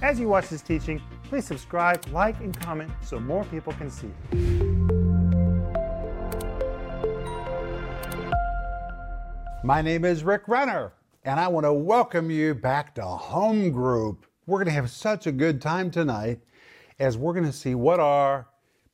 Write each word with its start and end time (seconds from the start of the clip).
As 0.00 0.20
you 0.20 0.28
watch 0.28 0.48
this 0.48 0.62
teaching, 0.62 1.02
please 1.24 1.44
subscribe, 1.44 2.06
like, 2.12 2.38
and 2.38 2.58
comment 2.60 2.92
so 3.02 3.18
more 3.18 3.44
people 3.46 3.72
can 3.72 3.90
see. 3.90 4.08
My 9.64 9.82
name 9.82 10.04
is 10.04 10.22
Rick 10.22 10.46
Renner, 10.46 10.92
and 11.24 11.40
I 11.40 11.48
want 11.48 11.66
to 11.66 11.72
welcome 11.72 12.30
you 12.30 12.54
back 12.54 12.94
to 12.94 13.02
Home 13.02 13.72
Group. 13.72 14.24
We're 14.46 14.58
going 14.58 14.66
to 14.66 14.72
have 14.72 14.88
such 14.88 15.26
a 15.26 15.32
good 15.32 15.60
time 15.60 15.90
tonight 15.90 16.42
as 17.00 17.18
we're 17.18 17.32
going 17.32 17.46
to 17.46 17.52
see 17.52 17.74
what 17.74 17.98
are 17.98 18.46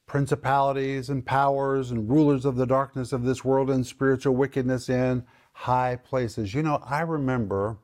principalities 0.06 1.10
and 1.10 1.24
powers 1.24 1.90
and 1.90 2.08
rulers 2.08 2.46
of 2.46 2.56
the 2.56 2.66
darkness 2.66 3.12
of 3.12 3.24
this 3.24 3.44
world 3.44 3.68
and 3.68 3.86
spiritual 3.86 4.34
wickedness 4.34 4.88
in 4.88 5.26
high 5.52 5.96
places. 5.96 6.54
You 6.54 6.62
know, 6.62 6.82
I 6.82 7.02
remember 7.02 7.76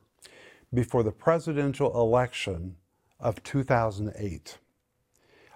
before 0.73 1.03
the 1.03 1.11
presidential 1.11 1.93
election 1.93 2.77
of 3.21 3.41
2008, 3.43 4.57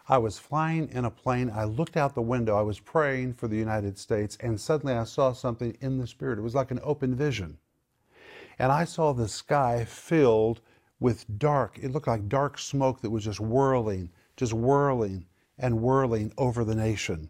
I 0.08 0.18
was 0.20 0.38
flying 0.38 0.88
in 0.90 1.04
a 1.04 1.10
plane. 1.10 1.52
I 1.54 1.64
looked 1.64 1.98
out 1.98 2.14
the 2.14 2.22
window. 2.22 2.56
I 2.56 2.62
was 2.62 2.80
praying 2.80 3.34
for 3.34 3.48
the 3.48 3.58
United 3.58 3.98
States, 3.98 4.38
and 4.40 4.62
suddenly 4.62 4.94
I 4.94 5.04
saw 5.04 5.34
something 5.34 5.76
in 5.82 5.98
the 5.98 6.06
spirit. 6.06 6.38
It 6.38 6.44
was 6.44 6.56
like 6.56 6.70
an 6.70 6.80
open 6.84 7.16
vision. 7.16 7.58
And 8.60 8.72
I 8.72 8.86
saw 8.86 9.14
the 9.14 9.28
sky 9.28 9.84
filled 9.84 10.62
with 11.00 11.26
dark, 11.38 11.78
it 11.82 11.92
looked 11.92 12.08
like 12.08 12.30
dark 12.30 12.58
smoke 12.58 13.02
that 13.02 13.10
was 13.10 13.26
just 13.26 13.40
whirling, 13.40 14.10
just 14.38 14.54
whirling 14.54 15.26
and 15.58 15.82
whirling 15.82 16.32
over 16.38 16.64
the 16.64 16.76
nation, 16.76 17.30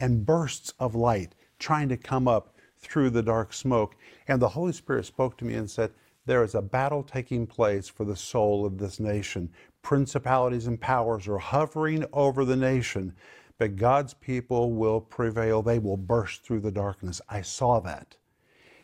and 0.00 0.26
bursts 0.26 0.72
of 0.80 0.94
light 0.94 1.34
trying 1.58 1.88
to 1.88 1.96
come 1.96 2.26
up 2.26 2.56
through 2.78 3.10
the 3.10 3.22
dark 3.22 3.52
smoke. 3.52 3.96
And 4.26 4.42
the 4.42 4.48
Holy 4.48 4.72
Spirit 4.72 5.06
spoke 5.06 5.36
to 5.38 5.44
me 5.44 5.54
and 5.54 5.70
said, 5.70 5.92
There 6.26 6.42
is 6.42 6.54
a 6.54 6.62
battle 6.62 7.02
taking 7.02 7.46
place 7.46 7.88
for 7.88 8.04
the 8.04 8.16
soul 8.16 8.64
of 8.64 8.78
this 8.78 8.98
nation 8.98 9.50
principalities 9.84 10.66
and 10.66 10.80
powers 10.80 11.28
are 11.28 11.38
hovering 11.38 12.04
over 12.12 12.44
the 12.44 12.56
nation, 12.56 13.14
but 13.58 13.76
God's 13.76 14.14
people 14.14 14.72
will 14.72 15.00
prevail. 15.00 15.62
They 15.62 15.78
will 15.78 15.96
burst 15.96 16.42
through 16.42 16.60
the 16.60 16.72
darkness. 16.72 17.20
I 17.28 17.42
saw 17.42 17.78
that. 17.80 18.16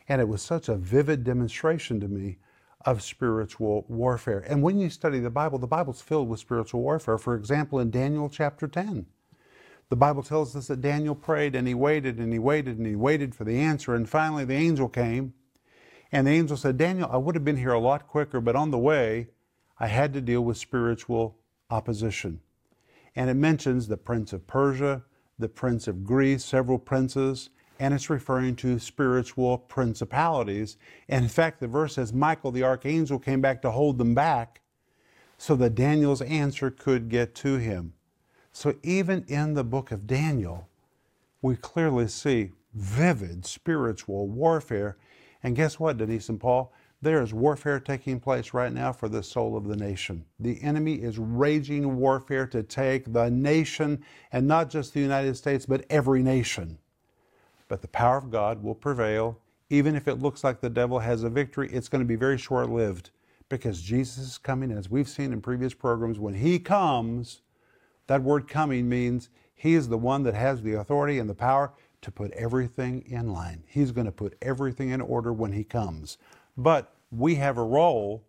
And 0.09 0.21
it 0.21 0.29
was 0.29 0.43
such 0.43 0.69
a 0.69 0.77
vivid 0.77 1.25
demonstration 1.25 1.99
to 2.01 2.09
me 2.09 2.39
of 2.85 3.03
spiritual 3.03 3.85
warfare. 3.89 4.45
And 4.47 4.63
when 4.63 4.79
you 4.79 4.91
study 4.91 5.19
the 5.19 5.31
Bible, 5.31 5.59
the 5.59 5.67
Bible's 5.67 6.01
filled 6.01 6.29
with 6.29 6.41
spiritual 6.41 6.83
warfare. 6.83 7.19
For 7.19 7.35
example, 7.35 7.81
in 7.81 7.91
Daniel 7.91 8.29
chapter 8.29 8.69
10, 8.69 9.07
the 9.89 9.97
Bible 9.97 10.23
tells 10.23 10.55
us 10.55 10.69
that 10.69 10.81
Daniel 10.81 11.15
prayed 11.15 11.55
and 11.55 11.67
he 11.67 11.75
waited 11.75 12.19
and 12.19 12.33
he 12.33 12.39
waited 12.39 12.79
and 12.79 12.87
he 12.87 12.95
waited 12.95 13.35
for 13.35 13.45
the 13.45 13.59
answer. 13.59 13.95
And 13.95 14.09
finally, 14.09 14.45
the 14.45 14.55
angel 14.55 14.89
came. 14.89 15.35
And 16.13 16.27
the 16.27 16.33
angel 16.33 16.57
said, 16.57 16.77
Daniel, 16.77 17.09
I 17.11 17.17
would 17.17 17.35
have 17.35 17.45
been 17.45 17.57
here 17.57 17.73
a 17.73 17.79
lot 17.79 18.09
quicker, 18.09 18.41
but 18.41 18.57
on 18.57 18.71
the 18.71 18.79
way, 18.79 19.29
I 19.79 19.87
had 19.87 20.13
to 20.15 20.21
deal 20.21 20.43
with 20.43 20.57
spiritual 20.57 21.37
opposition. 21.71 22.41
And 23.15 23.31
it 23.31 23.35
mentions 23.35 23.89
the 23.89 23.97
prince 23.97 24.33
of 24.33 24.47
Persia, 24.47 25.03
the 25.39 25.49
prince 25.49 25.89
of 25.89 26.05
Greece, 26.05 26.45
several 26.45 26.79
princes, 26.79 27.51
and 27.79 27.95
it's 27.95 28.11
referring 28.11 28.57
to 28.57 28.79
spiritual 28.79 29.57
principalities. 29.57 30.77
And 31.09 31.25
in 31.25 31.31
fact, 31.31 31.61
the 31.61 31.67
verse 31.67 31.95
says 31.95 32.13
Michael 32.13 32.51
the 32.51 32.63
archangel 32.63 33.19
came 33.19 33.41
back 33.41 33.63
to 33.63 33.71
hold 33.71 33.99
them 33.99 34.15
back 34.15 34.61
so 35.39 35.57
that 35.57 35.75
Daniel's 35.75 36.21
answer 36.21 36.71
could 36.71 37.09
get 37.09 37.35
to 37.37 37.57
him. 37.57 37.95
So 38.53 38.75
even 38.83 39.25
in 39.29 39.55
the 39.55 39.65
book 39.65 39.91
of 39.91 40.07
Daniel, 40.07 40.69
we 41.41 41.57
clearly 41.57 42.09
see 42.09 42.51
vivid 42.75 43.47
spiritual 43.47 44.29
warfare. 44.29 44.99
And 45.43 45.57
guess 45.57 45.81
what, 45.81 45.99
Denise 45.99 46.29
and 46.29 46.41
Paul? 46.41 46.73
There 47.03 47.23
is 47.23 47.33
warfare 47.33 47.81
taking 47.81 48.21
place 48.21 48.53
right 48.53 48.73
now 48.73 48.93
for 48.93 49.09
the 49.09 49.23
soul 49.23 49.57
of 49.57 49.67
the 49.67 49.77
nation. 49.77 50.27
The 50.39 50.63
enemy 50.63 50.97
is 50.97 51.19
raging 51.19 51.97
warfare 51.97 52.47
to 52.49 52.63
take 52.63 53.13
the 53.13 53.31
nation, 53.31 54.05
and 54.33 54.47
not 54.47 54.69
just 54.69 54.93
the 54.93 55.01
United 55.01 55.37
States, 55.37 55.65
but 55.65 55.87
every 55.89 56.23
nation. 56.23 56.79
But 57.69 57.81
the 57.81 57.89
power 57.89 58.19
of 58.19 58.31
God 58.31 58.63
will 58.63 58.75
prevail. 58.75 59.39
Even 59.71 59.95
if 59.95 60.09
it 60.09 60.17
looks 60.17 60.45
like 60.45 60.61
the 60.61 60.69
devil 60.69 60.99
has 60.99 61.23
a 61.23 61.31
victory, 61.31 61.71
it's 61.73 61.89
going 61.89 62.03
to 62.03 62.09
be 62.09 62.17
very 62.17 62.37
short 62.37 62.69
lived 62.69 63.11
because 63.49 63.81
Jesus 63.81 64.19
is 64.19 64.39
coming. 64.39 64.71
As 64.71 64.91
we've 64.91 65.09
seen 65.09 65.33
in 65.33 65.41
previous 65.41 65.73
programs, 65.73 66.19
when 66.19 66.35
He 66.35 66.59
comes, 66.59 67.41
that 68.09 68.23
word 68.23 68.47
coming 68.47 68.89
means 68.89 69.31
He 69.55 69.75
is 69.75 69.89
the 69.89 69.97
one 69.97 70.23
that 70.25 70.35
has 70.35 70.61
the 70.61 70.75
authority 70.75 71.19
and 71.19 71.31
the 71.31 71.35
power 71.35 71.73
to 72.03 72.11
put 72.11 72.31
everything 72.33 73.05
in 73.07 73.33
line. 73.33 73.63
He's 73.67 73.93
going 73.93 74.07
to 74.07 74.13
put 74.13 74.37
everything 74.41 74.91
in 74.91 75.01
order 75.01 75.33
when 75.33 75.53
He 75.53 75.65
comes. 75.65 76.19
But 76.57 76.95
we 77.11 77.37
have 77.37 77.59
a 77.59 77.63
role, 77.63 78.25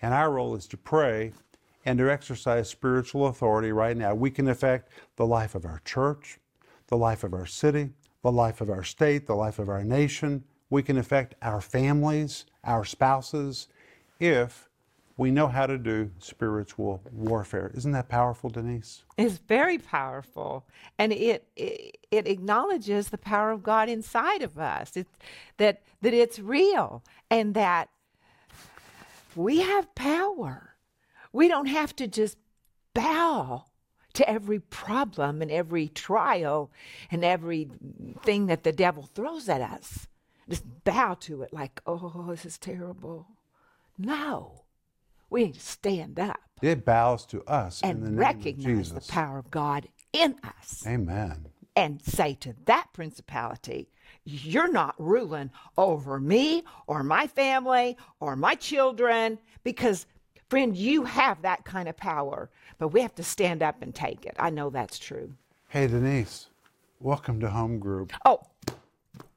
and 0.00 0.12
our 0.14 0.32
role 0.32 0.54
is 0.54 0.66
to 0.68 0.76
pray 0.76 1.32
and 1.84 1.98
to 1.98 2.10
exercise 2.10 2.68
spiritual 2.68 3.26
authority 3.26 3.72
right 3.72 3.96
now. 3.96 4.14
We 4.14 4.30
can 4.30 4.48
affect 4.48 4.90
the 5.16 5.26
life 5.26 5.54
of 5.54 5.64
our 5.64 5.80
church, 5.84 6.38
the 6.88 6.96
life 6.96 7.24
of 7.24 7.34
our 7.34 7.46
city, 7.46 7.90
the 8.22 8.32
life 8.32 8.60
of 8.60 8.70
our 8.70 8.84
state, 8.84 9.26
the 9.26 9.34
life 9.34 9.58
of 9.58 9.68
our 9.68 9.84
nation. 9.84 10.44
We 10.70 10.82
can 10.82 10.96
affect 10.96 11.34
our 11.42 11.60
families, 11.60 12.46
our 12.64 12.84
spouses, 12.84 13.68
if 14.20 14.68
we 15.16 15.30
know 15.30 15.46
how 15.46 15.66
to 15.66 15.78
do 15.78 16.10
spiritual 16.18 17.02
warfare. 17.12 17.70
Isn't 17.74 17.92
that 17.92 18.08
powerful, 18.08 18.50
Denise? 18.50 19.04
It's 19.18 19.38
very 19.38 19.78
powerful, 19.78 20.66
and 20.98 21.12
it, 21.12 21.48
it 21.56 21.98
it, 22.10 22.26
acknowledges 22.26 23.08
the 23.08 23.18
power 23.18 23.50
of 23.50 23.62
God 23.62 23.88
inside 23.88 24.42
of 24.42 24.58
us. 24.58 24.96
It's 24.96 25.12
that 25.58 25.82
that 26.00 26.14
it's 26.14 26.38
real, 26.38 27.02
and 27.30 27.54
that 27.54 27.88
we 29.36 29.60
have 29.60 29.94
power. 29.94 30.76
We 31.32 31.48
don't 31.48 31.66
have 31.66 31.96
to 31.96 32.06
just 32.06 32.36
bow 32.94 33.64
to 34.14 34.28
every 34.28 34.60
problem 34.60 35.40
and 35.40 35.50
every 35.50 35.88
trial 35.88 36.70
and 37.10 37.24
everything 37.24 38.46
that 38.46 38.62
the 38.62 38.72
devil 38.72 39.08
throws 39.14 39.48
at 39.48 39.62
us. 39.62 40.06
Just 40.48 40.84
bow 40.84 41.14
to 41.20 41.42
it 41.42 41.52
like, 41.52 41.80
oh, 41.86 42.26
this 42.28 42.44
is 42.44 42.58
terrible. 42.58 43.26
No. 43.96 44.61
We 45.32 45.44
need 45.44 45.54
to 45.54 45.60
stand 45.60 46.20
up. 46.20 46.40
It 46.60 46.84
bows 46.84 47.24
to 47.26 47.42
us 47.44 47.80
and 47.82 48.18
recognize 48.18 48.92
the 48.92 49.00
power 49.00 49.38
of 49.38 49.50
God 49.50 49.88
in 50.12 50.36
us. 50.44 50.84
Amen. 50.86 51.46
And 51.74 52.02
say 52.02 52.34
to 52.40 52.54
that 52.66 52.88
principality, 52.92 53.88
you're 54.24 54.70
not 54.70 54.94
ruling 54.98 55.50
over 55.78 56.20
me 56.20 56.64
or 56.86 57.02
my 57.02 57.26
family 57.28 57.96
or 58.20 58.36
my 58.36 58.54
children 58.54 59.38
because, 59.64 60.04
friend, 60.50 60.76
you 60.76 61.04
have 61.04 61.40
that 61.40 61.64
kind 61.64 61.88
of 61.88 61.96
power. 61.96 62.50
But 62.76 62.88
we 62.88 63.00
have 63.00 63.14
to 63.14 63.24
stand 63.24 63.62
up 63.62 63.80
and 63.80 63.94
take 63.94 64.26
it. 64.26 64.36
I 64.38 64.50
know 64.50 64.68
that's 64.68 64.98
true. 64.98 65.32
Hey, 65.70 65.86
Denise, 65.86 66.50
welcome 67.00 67.40
to 67.40 67.48
Home 67.48 67.78
Group. 67.78 68.12
Oh, 68.26 68.40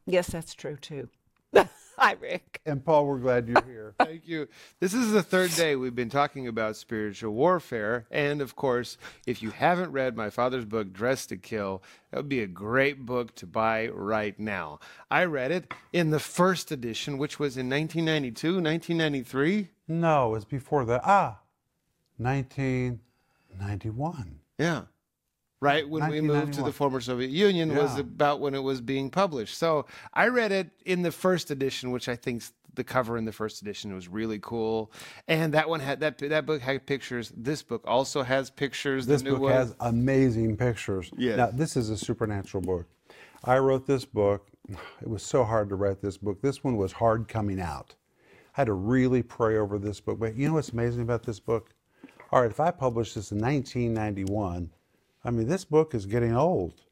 yes, 0.05 0.27
that's 0.27 0.55
true 0.55 0.75
too. 0.75 1.07
Hi, 1.97 2.17
Rick. 2.19 2.59
And 2.65 2.83
Paul, 2.83 3.05
we're 3.05 3.19
glad 3.19 3.47
you're 3.47 3.63
here. 3.63 3.93
Thank 3.99 4.27
you. 4.27 4.49
This 4.81 4.93
is 4.93 5.11
the 5.11 5.23
third 5.23 5.51
day 5.51 5.77
we've 5.77 5.95
been 5.95 6.09
talking 6.09 6.45
about 6.47 6.75
spiritual 6.75 7.33
warfare. 7.33 8.05
And 8.11 8.41
of 8.41 8.53
course, 8.55 8.97
if 9.25 9.41
you 9.41 9.51
haven't 9.51 9.93
read 9.93 10.17
my 10.17 10.29
father's 10.29 10.65
book, 10.65 10.91
Dressed 10.91 11.29
to 11.29 11.37
Kill, 11.37 11.81
that 12.11 12.17
would 12.17 12.27
be 12.27 12.41
a 12.41 12.47
great 12.47 13.05
book 13.05 13.33
to 13.35 13.47
buy 13.47 13.87
right 13.87 14.37
now. 14.37 14.81
I 15.09 15.23
read 15.23 15.51
it 15.51 15.73
in 15.93 16.09
the 16.09 16.19
first 16.19 16.69
edition, 16.71 17.17
which 17.17 17.39
was 17.39 17.55
in 17.55 17.69
1992, 17.69 18.55
1993. 18.55 19.69
No, 19.87 20.27
it 20.27 20.31
was 20.31 20.43
before 20.45 20.83
that. 20.85 21.01
Ah, 21.05 21.39
1991. 22.17 24.39
Yeah 24.57 24.81
right 25.61 25.87
when 25.87 26.09
we 26.09 26.21
moved 26.21 26.53
to 26.53 26.63
the 26.63 26.71
former 26.71 27.01
Soviet 27.01 27.31
Union 27.31 27.69
yeah. 27.69 27.79
was 27.79 27.97
about 27.97 28.39
when 28.39 28.53
it 28.53 28.63
was 28.63 28.81
being 28.81 29.09
published. 29.09 29.57
So 29.57 29.85
I 30.13 30.27
read 30.27 30.51
it 30.51 30.69
in 30.85 31.01
the 31.01 31.11
first 31.11 31.51
edition, 31.51 31.91
which 31.91 32.09
I 32.09 32.15
think 32.15 32.43
the 32.75 32.83
cover 32.83 33.17
in 33.17 33.25
the 33.25 33.31
first 33.31 33.61
edition 33.61 33.93
was 33.93 34.07
really 34.07 34.39
cool, 34.41 34.91
and 35.27 35.53
that 35.53 35.69
one 35.69 35.79
had 35.79 36.01
that 36.01 36.17
that 36.17 36.45
book 36.45 36.61
had 36.61 36.85
pictures. 36.85 37.31
This 37.35 37.63
book 37.63 37.83
also 37.85 38.23
has 38.23 38.49
pictures. 38.49 39.05
This 39.05 39.23
book 39.23 39.39
one. 39.39 39.51
has 39.53 39.75
amazing 39.79 40.57
pictures. 40.57 41.09
Yeah. 41.17 41.35
Now 41.35 41.51
this 41.51 41.77
is 41.77 41.89
a 41.89 41.97
supernatural 41.97 42.61
book. 42.61 42.85
I 43.43 43.57
wrote 43.57 43.87
this 43.87 44.05
book. 44.05 44.47
It 45.01 45.09
was 45.09 45.21
so 45.21 45.43
hard 45.43 45.69
to 45.69 45.75
write 45.75 46.01
this 46.01 46.17
book. 46.17 46.41
This 46.41 46.63
one 46.63 46.77
was 46.77 46.91
hard 46.91 47.27
coming 47.27 47.61
out. 47.61 47.93
I 48.57 48.61
had 48.61 48.67
to 48.67 48.73
really 48.73 49.21
pray 49.21 49.57
over 49.57 49.77
this 49.77 49.99
book. 49.99 50.19
But 50.19 50.35
you 50.35 50.47
know 50.47 50.55
what's 50.55 50.69
amazing 50.69 51.03
about 51.03 51.23
this 51.23 51.39
book? 51.39 51.69
All 52.31 52.41
right, 52.41 52.49
if 52.49 52.59
I 52.59 52.71
published 52.71 53.13
this 53.13 53.31
in 53.31 53.39
1991 53.39 54.71
I 55.25 55.31
mean, 55.31 55.47
this 55.47 55.65
book 55.65 55.95
is 55.95 56.05
getting 56.05 56.35
old. 56.35 56.83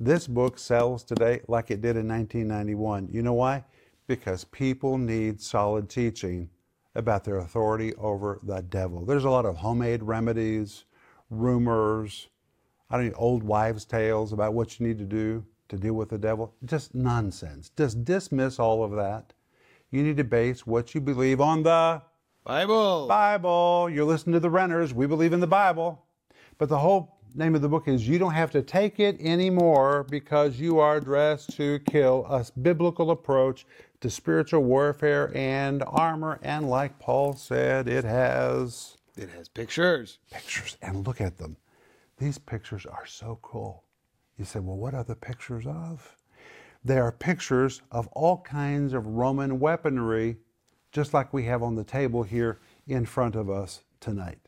This 0.00 0.26
book 0.26 0.58
sells 0.58 1.04
today 1.04 1.42
like 1.46 1.70
it 1.70 1.82
did 1.82 1.98
in 1.98 2.08
1991. 2.08 3.10
You 3.12 3.20
know 3.20 3.34
why? 3.34 3.64
Because 4.06 4.44
people 4.44 4.96
need 4.96 5.42
solid 5.42 5.90
teaching 5.90 6.48
about 6.94 7.22
their 7.22 7.36
authority 7.36 7.94
over 7.96 8.40
the 8.42 8.62
devil. 8.62 9.04
There's 9.04 9.24
a 9.24 9.30
lot 9.30 9.44
of 9.44 9.58
homemade 9.58 10.02
remedies, 10.02 10.86
rumors, 11.28 12.28
I 12.88 12.96
don't 12.96 13.08
know, 13.08 13.14
old 13.16 13.42
wives' 13.42 13.84
tales 13.84 14.32
about 14.32 14.54
what 14.54 14.80
you 14.80 14.86
need 14.86 14.96
to 14.96 15.04
do 15.04 15.44
to 15.68 15.76
deal 15.76 15.92
with 15.92 16.08
the 16.08 16.18
devil. 16.18 16.54
Just 16.64 16.94
nonsense. 16.94 17.70
Just 17.76 18.06
dismiss 18.06 18.58
all 18.58 18.82
of 18.82 18.92
that. 18.92 19.34
You 19.90 20.02
need 20.02 20.16
to 20.16 20.24
base 20.24 20.66
what 20.66 20.94
you 20.94 21.00
believe 21.02 21.42
on 21.42 21.62
the 21.62 22.00
Bible. 22.42 23.06
Bible. 23.06 23.90
You're 23.92 24.06
listening 24.06 24.32
to 24.32 24.40
the 24.40 24.48
Renners. 24.48 24.94
We 24.94 25.06
believe 25.06 25.34
in 25.34 25.40
the 25.40 25.46
Bible. 25.46 26.06
But 26.56 26.70
the 26.70 26.78
whole 26.78 27.19
name 27.34 27.54
of 27.54 27.62
the 27.62 27.68
book 27.68 27.88
is 27.88 28.06
You 28.08 28.18
Don't 28.18 28.32
Have 28.34 28.50
to 28.52 28.62
Take 28.62 29.00
It 29.00 29.20
Anymore 29.20 30.04
because 30.08 30.58
you 30.58 30.78
are 30.78 31.00
dressed 31.00 31.56
to 31.56 31.78
kill, 31.80 32.26
a 32.28 32.44
biblical 32.60 33.10
approach 33.10 33.66
to 34.00 34.10
spiritual 34.10 34.62
warfare 34.64 35.30
and 35.34 35.82
armor. 35.86 36.38
And 36.42 36.68
like 36.68 36.98
Paul 36.98 37.34
said, 37.34 37.88
it 37.88 38.04
has 38.04 38.96
It 39.16 39.30
has 39.30 39.48
pictures. 39.48 40.18
pictures. 40.30 40.76
And 40.82 41.06
look 41.06 41.20
at 41.20 41.38
them. 41.38 41.56
These 42.18 42.38
pictures 42.38 42.86
are 42.86 43.06
so 43.06 43.38
cool. 43.42 43.84
You 44.38 44.44
say, 44.44 44.60
well, 44.60 44.76
what 44.76 44.94
are 44.94 45.04
the 45.04 45.16
pictures 45.16 45.66
of? 45.66 46.16
They 46.84 46.98
are 46.98 47.12
pictures 47.12 47.82
of 47.90 48.08
all 48.08 48.38
kinds 48.40 48.94
of 48.94 49.06
Roman 49.06 49.60
weaponry, 49.60 50.36
just 50.92 51.12
like 51.12 51.32
we 51.32 51.44
have 51.44 51.62
on 51.62 51.74
the 51.74 51.84
table 51.84 52.22
here 52.22 52.60
in 52.86 53.04
front 53.04 53.36
of 53.36 53.50
us 53.50 53.82
tonight. 54.00 54.38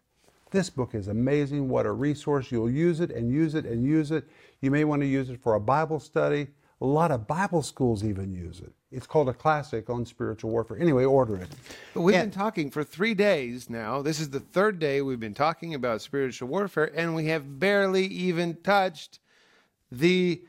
This 0.52 0.68
book 0.70 0.94
is 0.94 1.08
amazing. 1.08 1.68
What 1.68 1.86
a 1.86 1.92
resource. 1.92 2.52
You'll 2.52 2.70
use 2.70 3.00
it 3.00 3.10
and 3.10 3.32
use 3.32 3.54
it 3.54 3.64
and 3.64 3.82
use 3.84 4.10
it. 4.10 4.28
You 4.60 4.70
may 4.70 4.84
want 4.84 5.00
to 5.00 5.08
use 5.08 5.30
it 5.30 5.42
for 5.42 5.54
a 5.54 5.60
Bible 5.60 5.98
study. 5.98 6.48
A 6.82 6.86
lot 6.86 7.10
of 7.10 7.26
Bible 7.26 7.62
schools 7.62 8.04
even 8.04 8.34
use 8.34 8.60
it. 8.60 8.72
It's 8.90 9.06
called 9.06 9.28
a 9.30 9.32
classic 9.32 9.88
on 9.88 10.04
spiritual 10.04 10.50
warfare. 10.50 10.78
Anyway, 10.78 11.04
order 11.04 11.36
it. 11.36 11.48
But 11.94 12.02
we've 12.02 12.14
And- 12.16 12.30
been 12.30 12.38
talking 12.38 12.70
for 12.70 12.84
three 12.84 13.14
days 13.14 13.70
now. 13.70 14.02
This 14.02 14.20
is 14.20 14.28
the 14.30 14.40
third 14.40 14.78
day 14.78 15.00
we've 15.00 15.20
been 15.20 15.32
talking 15.32 15.72
about 15.74 16.02
spiritual 16.02 16.48
warfare, 16.48 16.90
and 16.94 17.14
we 17.14 17.26
have 17.26 17.58
barely 17.58 18.04
even 18.06 18.56
touched 18.62 19.20
the 19.90 20.42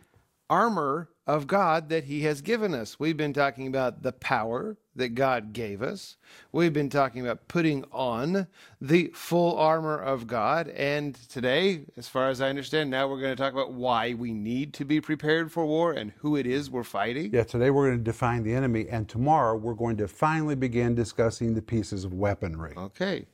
armor 0.49 1.07
of 1.25 1.47
God 1.47 1.89
that 1.89 2.05
He 2.05 2.21
has 2.21 2.41
given 2.41 2.73
us. 2.73 2.99
We've 2.99 3.17
been 3.17 3.33
talking 3.33 3.67
about 3.67 4.03
the 4.03 4.11
power 4.11 4.77
that 4.95 5.09
God 5.09 5.53
gave 5.53 5.81
us. 5.81 6.17
We've 6.51 6.73
been 6.73 6.89
talking 6.89 7.21
about 7.21 7.47
putting 7.47 7.83
on 7.91 8.47
the 8.79 9.07
full 9.13 9.57
armor 9.57 9.97
of 9.97 10.27
God. 10.27 10.67
And 10.69 11.15
today, 11.29 11.85
as 11.97 12.07
far 12.07 12.29
as 12.29 12.41
I 12.41 12.49
understand, 12.49 12.89
now 12.89 13.07
we're 13.07 13.19
going 13.19 13.35
to 13.35 13.41
talk 13.41 13.53
about 13.53 13.73
why 13.73 14.13
we 14.13 14.33
need 14.33 14.73
to 14.75 14.85
be 14.85 15.01
prepared 15.01 15.51
for 15.51 15.65
war 15.65 15.93
and 15.93 16.11
who 16.17 16.35
it 16.35 16.45
is 16.45 16.69
we're 16.69 16.83
fighting. 16.83 17.33
Yeah, 17.33 17.43
today 17.43 17.71
we're 17.71 17.87
going 17.87 17.97
to 17.99 18.03
define 18.03 18.43
the 18.43 18.53
enemy, 18.53 18.87
and 18.89 19.07
tomorrow 19.07 19.55
we're 19.55 19.73
going 19.73 19.97
to 19.97 20.07
finally 20.07 20.55
begin 20.55 20.93
discussing 20.93 21.53
the 21.53 21.61
pieces 21.61 22.03
of 22.03 22.13
weaponry. 22.13 22.73
Okay. 22.77 23.25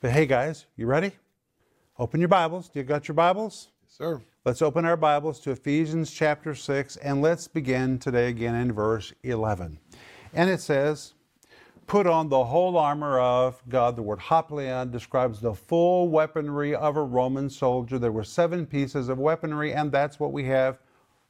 But 0.00 0.10
hey, 0.10 0.26
guys, 0.26 0.66
you 0.76 0.86
ready? 0.86 1.12
Open 1.98 2.20
your 2.20 2.28
Bibles. 2.28 2.70
You 2.74 2.82
got 2.82 3.06
your 3.06 3.14
Bibles? 3.14 3.68
Yes, 3.84 3.96
sir. 3.96 4.20
Let's 4.46 4.60
open 4.60 4.84
our 4.84 4.98
Bibles 4.98 5.40
to 5.40 5.52
Ephesians 5.52 6.10
chapter 6.10 6.54
6, 6.54 6.96
and 6.98 7.22
let's 7.22 7.48
begin 7.48 7.98
today 7.98 8.28
again 8.28 8.54
in 8.54 8.72
verse 8.72 9.10
11. 9.22 9.78
And 10.34 10.50
it 10.50 10.60
says, 10.60 11.14
Put 11.86 12.06
on 12.06 12.28
the 12.28 12.44
whole 12.44 12.76
armor 12.76 13.18
of 13.18 13.62
God. 13.70 13.96
The 13.96 14.02
word 14.02 14.18
hoplion 14.18 14.90
describes 14.90 15.40
the 15.40 15.54
full 15.54 16.10
weaponry 16.10 16.74
of 16.74 16.98
a 16.98 17.02
Roman 17.02 17.48
soldier. 17.48 17.98
There 17.98 18.12
were 18.12 18.22
seven 18.22 18.66
pieces 18.66 19.08
of 19.08 19.18
weaponry, 19.18 19.72
and 19.72 19.90
that's 19.90 20.20
what 20.20 20.30
we 20.30 20.44
have 20.44 20.78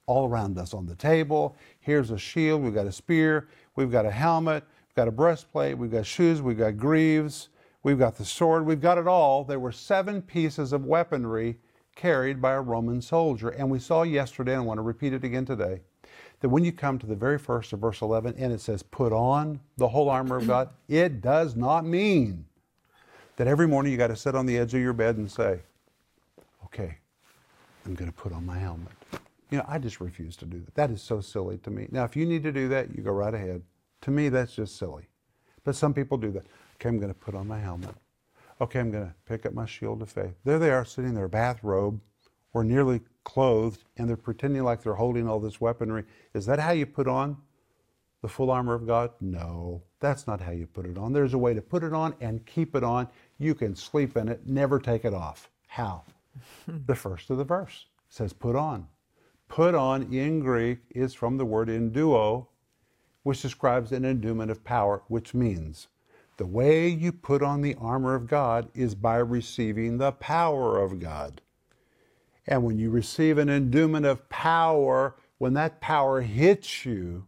all 0.07 0.29
around 0.29 0.59
us 0.59 0.75
on 0.75 0.85
the 0.85 0.97
table. 0.97 1.57
Here's 1.79 2.11
a 2.11 2.19
shield, 2.19 2.63
we've 2.63 2.75
got 2.75 2.89
a 2.89 2.93
spear, 2.93 3.47
we've 3.77 3.93
got 3.93 4.07
a 4.07 4.11
helmet, 4.11 4.65
we've 4.89 4.97
got 4.97 5.07
a 5.07 5.13
breastplate, 5.13 5.79
we've 5.79 5.93
got 5.93 6.05
shoes, 6.05 6.43
we've 6.43 6.59
got 6.59 6.77
greaves, 6.77 7.51
we've 7.85 7.97
got 8.01 8.17
the 8.17 8.25
sword, 8.25 8.67
we've 8.67 8.81
got 8.81 8.99
it 8.99 9.07
all. 9.07 9.45
There 9.45 9.61
were 9.61 9.71
seven 9.71 10.21
pieces 10.21 10.73
of 10.73 10.85
weaponry 10.85 11.59
carried 11.95 12.41
by 12.41 12.53
a 12.53 12.61
Roman 12.61 13.01
soldier. 13.01 13.51
And 13.51 13.71
we 13.71 13.79
saw 13.79 14.03
yesterday, 14.03 14.53
and 14.53 14.63
I 14.63 14.65
want 14.65 14.79
to 14.79 14.83
repeat 14.83 15.13
it 15.13 15.25
again 15.25 15.45
today, 15.45 15.81
that 16.41 16.49
when 16.49 16.65
you 16.65 16.73
come 16.73 16.99
to 16.99 17.07
the 17.07 17.15
very 17.15 17.39
first 17.39 17.73
of 17.73 17.81
verse 17.81 18.03
11 18.03 18.35
and 18.37 18.53
it 18.53 18.61
says, 18.61 18.83
put 18.83 19.13
on 19.13 19.61
the 19.77 19.89
whole 19.89 20.11
armor 20.11 20.37
of 20.37 20.47
God, 20.47 20.69
it 20.89 21.21
does 21.21 21.57
not 21.57 21.85
mean 21.85 22.45
that 23.37 23.47
every 23.47 23.67
morning 23.67 23.93
you 23.93 23.99
got 23.99 24.09
to 24.09 24.17
sit 24.17 24.35
on 24.35 24.47
the 24.47 24.59
edge 24.59 24.75
of 24.75 24.81
your 24.81 24.93
bed 24.93 25.17
and 25.17 25.31
say, 25.31 25.61
okay, 26.65 26.99
I'm 27.85 27.95
going 27.95 28.11
to 28.11 28.17
put 28.17 28.33
on 28.33 28.45
my 28.45 28.59
helmet. 28.59 28.93
You 29.51 29.59
know, 29.59 29.65
I 29.69 29.79
just 29.79 30.01
refuse 30.01 30.37
to 30.37 30.47
do 30.47 30.61
that. 30.61 30.75
That 30.75 30.91
is 30.91 31.03
so 31.03 31.21
silly 31.21 31.59
to 31.59 31.71
me. 31.71 31.87
Now, 31.91 32.05
if 32.05 32.17
you 32.17 32.27
need 32.27 32.43
to 32.43 32.53
do 32.53 32.69
that, 32.69 32.95
you 32.95 33.03
go 33.03 33.13
right 33.13 33.35
ahead. 33.35 33.63
To 34.03 34.11
me, 34.11 34.29
that's 34.29 34.55
just 34.55 34.77
silly. 34.77 35.07
But 35.65 35.77
some 35.77 35.95
people 35.95 36.19
do 36.19 36.31
that. 36.33 36.45
Okay, 36.77 36.89
I'm 36.89 36.99
going 36.99 37.13
to 37.13 37.19
put 37.19 37.35
on 37.35 37.47
my 37.47 37.59
helmet. 37.59 37.95
Okay, 38.61 38.79
I'm 38.79 38.91
going 38.93 39.07
to 39.07 39.15
pick 39.27 39.47
up 39.47 39.53
my 39.53 39.67
shield 39.67 40.01
of 40.01 40.11
faith. 40.11 40.35
There 40.45 40.59
they 40.59 40.71
are 40.71 40.85
sitting 40.85 41.11
in 41.11 41.15
their 41.15 41.29
bathrobe 41.29 42.01
or 42.53 42.63
nearly 42.63 43.01
clothed, 43.25 43.83
and 43.97 44.09
they're 44.09 44.17
pretending 44.17 44.63
like 44.63 44.83
they're 44.83 44.95
holding 44.95 45.29
all 45.29 45.41
this 45.41 45.61
weaponry. 45.61 46.05
Is 46.35 46.47
that 46.47 46.61
how 46.61 46.71
you 46.71 46.87
put 46.87 47.09
on 47.09 47.37
the 48.23 48.29
full 48.29 48.51
armor 48.51 48.75
of 48.75 48.87
God? 48.87 49.11
No, 49.21 49.83
that's 49.99 50.29
not 50.29 50.41
how 50.41 50.53
you 50.53 50.67
put 50.67 50.87
it 50.87 50.97
on. 50.97 51.13
There's 51.13 51.35
a 51.35 51.39
way 51.39 51.53
to 51.53 51.61
put 51.61 51.83
it 51.83 51.93
on 51.93 52.15
and 52.21 52.47
keep 52.47 52.77
it 52.77 52.85
on. 52.85 53.09
You 53.39 53.55
can 53.55 53.75
sleep 53.75 54.17
in 54.17 54.29
it, 54.29 54.47
never 54.47 54.79
take 54.79 55.05
it 55.05 55.15
off. 55.15 55.51
How? 55.67 56.05
the 56.69 56.95
first 56.95 57.31
of 57.31 57.39
the 57.39 57.45
verse 57.45 57.87
says, 58.09 58.33
put 58.33 58.55
on. 58.55 58.87
Put 59.49 59.75
on 59.75 60.13
in 60.13 60.41
Greek 60.41 60.79
is 60.91 61.13
from 61.13 61.37
the 61.37 61.45
word 61.45 61.69
enduo, 61.69 62.47
which 63.25 63.43
describes 63.43 63.91
an 63.91 64.05
endowment 64.05 64.51
of 64.51 64.65
power, 64.65 65.03
which 65.09 65.35
means 65.35 65.89
the 66.37 66.47
way 66.47 66.89
you 66.89 67.13
put 67.13 67.43
on 67.43 67.61
the 67.61 67.77
armor 67.77 68.15
of 68.15 68.27
God 68.27 68.69
is 68.75 68.95
by 68.95 69.17
receiving 69.17 69.99
the 69.99 70.13
power 70.13 70.83
of 70.83 70.99
God. 70.99 71.41
And 72.47 72.65
when 72.65 72.79
you 72.79 72.91
receive 72.91 73.39
an 73.39 73.49
endowment 73.49 74.05
of 74.05 74.29
power, 74.29 75.15
when 75.39 75.55
that 75.55 75.81
power 75.81 76.21
hits 76.21 76.85
you, 76.85 77.27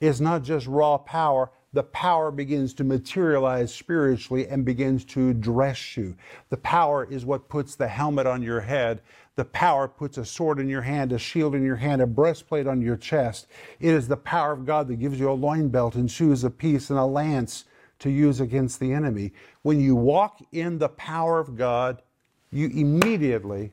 it's 0.00 0.20
not 0.20 0.42
just 0.42 0.66
raw 0.66 0.98
power. 0.98 1.50
The 1.72 1.82
power 1.82 2.30
begins 2.30 2.74
to 2.74 2.84
materialize 2.84 3.74
spiritually 3.74 4.46
and 4.46 4.64
begins 4.64 5.04
to 5.06 5.32
dress 5.32 5.96
you. 5.96 6.16
The 6.50 6.58
power 6.58 7.04
is 7.04 7.24
what 7.24 7.48
puts 7.48 7.76
the 7.76 7.88
helmet 7.88 8.26
on 8.26 8.42
your 8.42 8.60
head. 8.60 9.00
The 9.36 9.46
power 9.46 9.88
puts 9.88 10.18
a 10.18 10.24
sword 10.24 10.58
in 10.58 10.68
your 10.68 10.82
hand, 10.82 11.12
a 11.12 11.18
shield 11.18 11.54
in 11.54 11.64
your 11.64 11.76
hand, 11.76 12.02
a 12.02 12.06
breastplate 12.06 12.66
on 12.66 12.82
your 12.82 12.98
chest. 12.98 13.46
It 13.80 13.94
is 13.94 14.08
the 14.08 14.16
power 14.18 14.52
of 14.52 14.66
God 14.66 14.88
that 14.88 14.96
gives 14.96 15.18
you 15.18 15.30
a 15.30 15.32
loin 15.32 15.68
belt 15.68 15.94
and 15.94 16.10
shoes 16.10 16.44
of 16.44 16.58
peace 16.58 16.90
and 16.90 16.98
a 16.98 17.06
lance 17.06 17.64
to 18.02 18.10
use 18.10 18.40
against 18.40 18.80
the 18.80 18.92
enemy. 18.92 19.32
When 19.62 19.80
you 19.80 19.94
walk 19.94 20.40
in 20.50 20.78
the 20.78 20.88
power 20.88 21.38
of 21.38 21.56
God, 21.56 22.02
you 22.50 22.66
immediately 22.68 23.72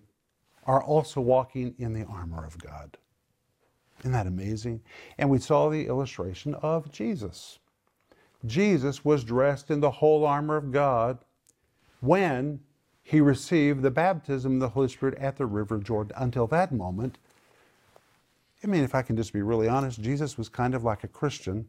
are 0.66 0.84
also 0.84 1.20
walking 1.20 1.74
in 1.80 1.94
the 1.94 2.06
armor 2.06 2.46
of 2.46 2.58
God. 2.60 2.96
Isn't 4.02 4.12
that 4.12 4.28
amazing? 4.28 4.81
And 5.18 5.31
we 5.31 5.40
saw 5.40 5.70
the 5.70 5.88
illustration 5.88 6.54
of 6.56 6.92
Jesus. 6.92 7.58
Jesus 8.46 9.04
was 9.04 9.24
dressed 9.24 9.72
in 9.72 9.80
the 9.80 9.92
whole 9.92 10.26
armor 10.26 10.56
of 10.56 10.72
God 10.72 11.18
when 12.00 12.60
he 13.02 13.20
received 13.20 13.81
the 13.81 13.92
baptism 13.92 14.54
of 14.54 14.60
the 14.60 14.70
Holy 14.70 14.90
Spirit 14.90 15.18
at 15.18 15.38
the 15.38 15.48
River 15.48 15.80
Jordan. 15.80 16.14
Until 16.16 16.45
that 16.48 16.71
moment, 16.71 17.18
I 18.64 18.68
mean, 18.68 18.83
if 18.83 18.94
I 18.94 19.02
can 19.02 19.18
just 19.18 19.33
be 19.33 19.42
really 19.42 19.68
honest, 19.68 20.00
Jesus 20.00 20.38
was 20.38 20.50
kind 20.50 20.76
of 20.76 20.83
like 20.83 21.04
a 21.04 21.07
Christian 21.07 21.66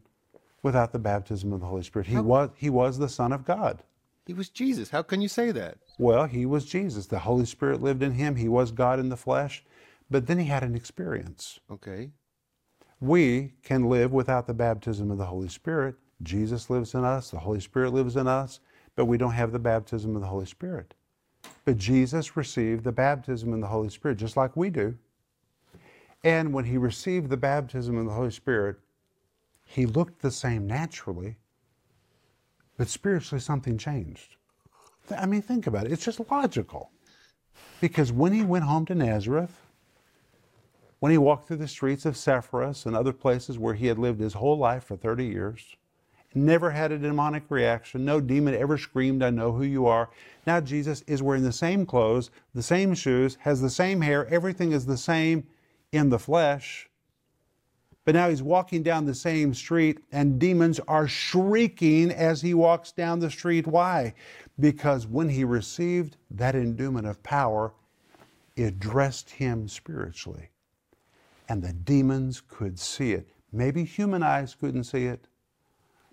without 0.62 0.92
the 0.92 0.98
baptism 0.98 1.52
of 1.52 1.60
the 1.60 1.66
Holy 1.66 1.82
Spirit. 1.82 2.08
He 2.08 2.18
was 2.18 2.50
he 2.56 2.70
was 2.70 2.98
the 2.98 3.08
Son 3.08 3.32
of 3.32 3.44
God. 3.44 3.82
He 4.26 4.34
was 4.34 4.48
Jesus. 4.48 4.90
How 4.90 5.02
can 5.02 5.20
you 5.20 5.28
say 5.28 5.50
that? 5.52 5.78
Well, 5.98 6.26
he 6.26 6.46
was 6.46 6.64
Jesus. 6.64 7.06
The 7.06 7.18
Holy 7.18 7.46
Spirit 7.46 7.82
lived 7.82 8.02
in 8.02 8.12
him. 8.12 8.36
He 8.36 8.48
was 8.48 8.70
God 8.70 9.00
in 9.00 9.08
the 9.08 9.16
flesh. 9.16 9.64
But 10.10 10.26
then 10.26 10.38
he 10.38 10.46
had 10.46 10.62
an 10.62 10.74
experience. 10.74 11.60
Okay. 11.70 12.10
We 13.00 13.54
can 13.62 13.88
live 13.88 14.12
without 14.12 14.46
the 14.46 14.54
baptism 14.54 15.10
of 15.10 15.18
the 15.18 15.26
Holy 15.26 15.48
Spirit. 15.48 15.94
Jesus 16.22 16.68
lives 16.68 16.94
in 16.94 17.04
us, 17.04 17.30
the 17.30 17.38
Holy 17.38 17.60
Spirit 17.60 17.94
lives 17.94 18.16
in 18.16 18.28
us, 18.28 18.60
but 18.94 19.06
we 19.06 19.16
don't 19.16 19.32
have 19.32 19.52
the 19.52 19.58
baptism 19.58 20.14
of 20.14 20.20
the 20.20 20.28
Holy 20.28 20.44
Spirit. 20.44 20.94
But 21.64 21.78
Jesus 21.78 22.36
received 22.36 22.84
the 22.84 22.92
baptism 22.92 23.54
in 23.54 23.60
the 23.60 23.68
Holy 23.68 23.88
Spirit 23.88 24.18
just 24.18 24.36
like 24.36 24.56
we 24.56 24.68
do. 24.68 24.96
And 26.22 26.52
when 26.52 26.66
he 26.66 26.76
received 26.76 27.30
the 27.30 27.36
baptism 27.38 27.96
of 27.96 28.04
the 28.04 28.12
Holy 28.12 28.30
Spirit, 28.30 28.76
he 29.70 29.86
looked 29.86 30.20
the 30.20 30.32
same 30.32 30.66
naturally, 30.66 31.36
but 32.76 32.88
spiritually 32.88 33.40
something 33.40 33.78
changed. 33.78 34.34
I 35.16 35.26
mean, 35.26 35.42
think 35.42 35.68
about 35.68 35.86
it. 35.86 35.92
It's 35.92 36.04
just 36.04 36.20
logical. 36.28 36.90
Because 37.80 38.10
when 38.10 38.32
he 38.32 38.42
went 38.42 38.64
home 38.64 38.84
to 38.86 38.96
Nazareth, 38.96 39.60
when 40.98 41.12
he 41.12 41.18
walked 41.18 41.46
through 41.46 41.58
the 41.58 41.68
streets 41.68 42.04
of 42.04 42.16
Sepphoris 42.16 42.84
and 42.84 42.96
other 42.96 43.12
places 43.12 43.60
where 43.60 43.74
he 43.74 43.86
had 43.86 43.96
lived 43.96 44.18
his 44.18 44.34
whole 44.34 44.58
life 44.58 44.82
for 44.82 44.96
30 44.96 45.24
years, 45.24 45.76
never 46.34 46.72
had 46.72 46.90
a 46.90 46.98
demonic 46.98 47.44
reaction, 47.48 48.04
no 48.04 48.20
demon 48.20 48.54
ever 48.54 48.76
screamed, 48.76 49.22
I 49.22 49.30
know 49.30 49.52
who 49.52 49.62
you 49.62 49.86
are. 49.86 50.10
Now 50.48 50.60
Jesus 50.60 51.04
is 51.06 51.22
wearing 51.22 51.44
the 51.44 51.52
same 51.52 51.86
clothes, 51.86 52.30
the 52.54 52.62
same 52.62 52.94
shoes, 52.94 53.38
has 53.42 53.60
the 53.60 53.70
same 53.70 54.00
hair, 54.00 54.26
everything 54.26 54.72
is 54.72 54.86
the 54.86 54.98
same 54.98 55.46
in 55.92 56.10
the 56.10 56.18
flesh. 56.18 56.89
But 58.10 58.16
now 58.16 58.28
he's 58.28 58.42
walking 58.42 58.82
down 58.82 59.04
the 59.04 59.14
same 59.14 59.54
street, 59.54 60.00
and 60.10 60.40
demons 60.40 60.80
are 60.88 61.06
shrieking 61.06 62.10
as 62.10 62.42
he 62.42 62.54
walks 62.54 62.90
down 62.90 63.20
the 63.20 63.30
street. 63.30 63.68
Why? 63.68 64.14
Because 64.58 65.06
when 65.06 65.28
he 65.28 65.44
received 65.44 66.16
that 66.32 66.56
endowment 66.56 67.06
of 67.06 67.22
power, 67.22 67.72
it 68.56 68.80
dressed 68.80 69.30
him 69.30 69.68
spiritually. 69.68 70.50
And 71.48 71.62
the 71.62 71.72
demons 71.72 72.40
could 72.40 72.80
see 72.80 73.12
it. 73.12 73.28
Maybe 73.52 73.84
human 73.84 74.24
eyes 74.24 74.56
couldn't 74.56 74.82
see 74.82 75.04
it, 75.04 75.28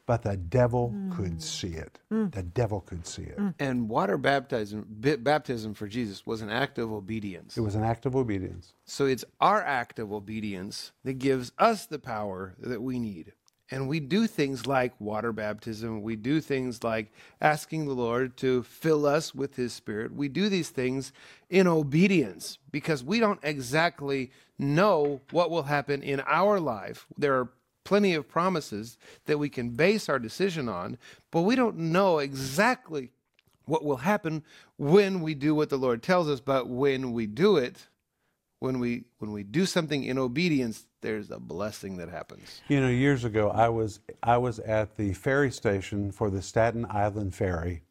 but 0.08 0.24
mm. 0.24 0.24
mm. 0.24 0.32
the 0.32 0.38
devil 0.38 1.12
could 1.16 1.44
see 1.44 1.74
it. 1.74 2.00
The 2.10 2.44
devil 2.44 2.82
could 2.82 3.06
see 3.06 3.24
it. 3.24 3.38
And 3.60 3.88
water 3.88 4.18
baptism, 4.18 4.88
bi- 4.90 5.18
baptism 5.18 5.76
for 5.76 5.88
Jesus 5.88 6.26
was 6.26 6.42
an 6.42 6.50
act 6.50 6.80
of 6.80 6.92
obedience. 6.92 7.56
It 7.56 7.62
was 7.62 7.76
an 7.76 7.84
act 7.84 8.08
of 8.08 8.16
obedience. 8.16 8.74
So 8.86 9.06
it's 9.06 9.26
our 9.40 9.62
act 9.62 10.00
of 10.00 10.12
obedience 10.12 10.94
that 11.04 11.20
gives 11.20 11.52
us 11.60 11.86
the 11.86 12.00
power 12.00 12.56
that 12.58 12.82
we 12.82 12.98
need. 12.98 13.34
And 13.70 13.90
we 13.90 14.00
do 14.00 14.28
things 14.28 14.66
like 14.66 14.94
water 15.00 15.34
baptism. 15.34 16.02
We 16.02 16.16
do 16.16 16.40
things 16.40 16.86
like 16.86 17.12
asking 17.42 17.86
the 17.86 17.94
Lord 17.94 18.38
to 18.38 18.64
fill 18.64 19.06
us 19.06 19.36
with 19.36 19.58
His 19.58 19.74
Spirit. 19.74 20.16
We 20.16 20.30
do 20.30 20.48
these 20.48 20.70
things 20.70 21.12
in 21.50 21.68
obedience 21.68 22.60
because 22.72 23.04
we 23.04 23.20
don't 23.20 23.42
exactly 23.44 24.32
know 24.58 25.20
what 25.32 25.52
will 25.52 25.64
happen 25.64 26.02
in 26.02 26.22
our 26.22 26.62
life. 26.62 27.06
There 27.18 27.34
are 27.34 27.50
plenty 27.88 28.13
of 28.13 28.27
promises 28.27 28.98
that 29.27 29.39
we 29.39 29.48
can 29.48 29.70
base 29.70 30.10
our 30.10 30.20
decision 30.20 30.67
on, 30.67 30.98
but 31.32 31.44
we 31.44 31.56
don't 31.56 31.77
know 31.77 32.20
exactly 32.20 33.12
what 33.63 33.82
will 33.82 33.98
happen 33.98 34.44
when 34.77 35.22
we 35.22 35.34
do 35.34 35.56
what 35.56 35.70
the 35.70 35.77
Lord 35.77 36.03
tells 36.03 36.27
us. 36.27 36.41
But 36.41 36.67
when 36.67 37.13
we 37.13 37.27
do 37.27 37.56
it, 37.56 37.88
when 38.60 38.79
we 38.79 39.06
when 39.20 39.32
we 39.32 39.44
do 39.44 39.65
something 39.65 40.03
in 40.03 40.17
obedience 40.17 40.86
there's 41.00 41.32
a 41.32 41.39
blessing 41.39 41.96
that 41.98 42.10
happens 42.10 42.62
You 42.67 42.82
know, 42.82 42.89
years 42.89 43.24
ago, 43.24 43.51
I 43.51 43.70
was 43.70 44.01
I 44.22 44.38
was 44.38 44.60
at 44.60 44.98
the 44.98 45.13
ferry 45.13 45.51
station 45.51 46.12
for 46.12 46.29
the 46.29 46.41
Staten 46.41 46.86
Island 46.89 47.36
ferry 47.36 47.84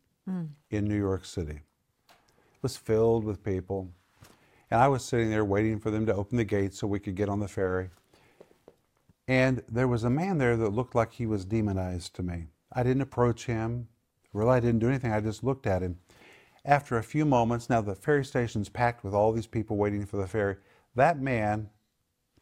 in 0.70 0.84
New 0.84 0.98
York 0.98 1.24
City. 1.24 1.60
It 2.08 2.62
was 2.62 2.76
filled 2.76 3.24
with 3.24 3.42
people, 3.42 3.88
and 4.70 4.78
I 4.78 4.88
was 4.88 5.04
sitting 5.04 5.30
there 5.30 5.44
waiting 5.44 5.78
for 5.78 5.90
them 5.90 6.04
to 6.04 6.14
open 6.14 6.36
the 6.36 6.44
gates 6.44 6.78
so 6.78 6.86
we 6.86 6.98
could 6.98 7.14
get 7.14 7.30
on 7.30 7.40
the 7.40 7.48
ferry. 7.48 7.88
And 9.28 9.62
there 9.68 9.88
was 9.88 10.04
a 10.04 10.10
man 10.10 10.38
there 10.38 10.56
that 10.56 10.70
looked 10.70 10.94
like 10.94 11.12
he 11.12 11.26
was 11.26 11.44
demonized 11.44 12.14
to 12.14 12.22
me. 12.22 12.46
I 12.72 12.82
didn't 12.82 13.02
approach 13.02 13.46
him. 13.46 13.88
Really, 14.32 14.52
I 14.52 14.60
didn't 14.60 14.80
do 14.80 14.88
anything. 14.88 15.12
I 15.12 15.20
just 15.20 15.42
looked 15.42 15.66
at 15.66 15.82
him. 15.82 15.98
After 16.64 16.96
a 16.96 17.02
few 17.02 17.24
moments, 17.24 17.70
now 17.70 17.80
the 17.80 17.94
ferry 17.94 18.24
station's 18.24 18.68
packed 18.68 19.04
with 19.04 19.14
all 19.14 19.32
these 19.32 19.46
people 19.46 19.76
waiting 19.76 20.04
for 20.04 20.16
the 20.16 20.26
ferry. 20.26 20.56
That 20.94 21.20
man 21.20 21.70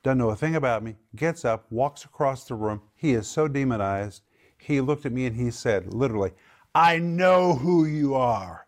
doesn't 0.03 0.19
know 0.19 0.31
a 0.31 0.37
thing 0.37 0.55
about 0.55 0.83
me, 0.83 0.97
gets 1.17 1.45
up, 1.45 1.71
walks 1.71 2.05
across 2.05 2.45
the 2.45 2.55
room. 2.55 2.83
He 2.95 3.13
is 3.15 3.27
so 3.27 3.49
demonized. 3.49 4.23
He 4.59 4.81
looked 4.81 5.07
at 5.07 5.13
me 5.13 5.27
and 5.27 5.37
he 5.37 5.51
said, 5.51 5.93
literally, 5.93 6.33
I 6.75 6.99
know 6.99 7.55
who 7.55 7.85
you 7.85 8.15
are. 8.15 8.67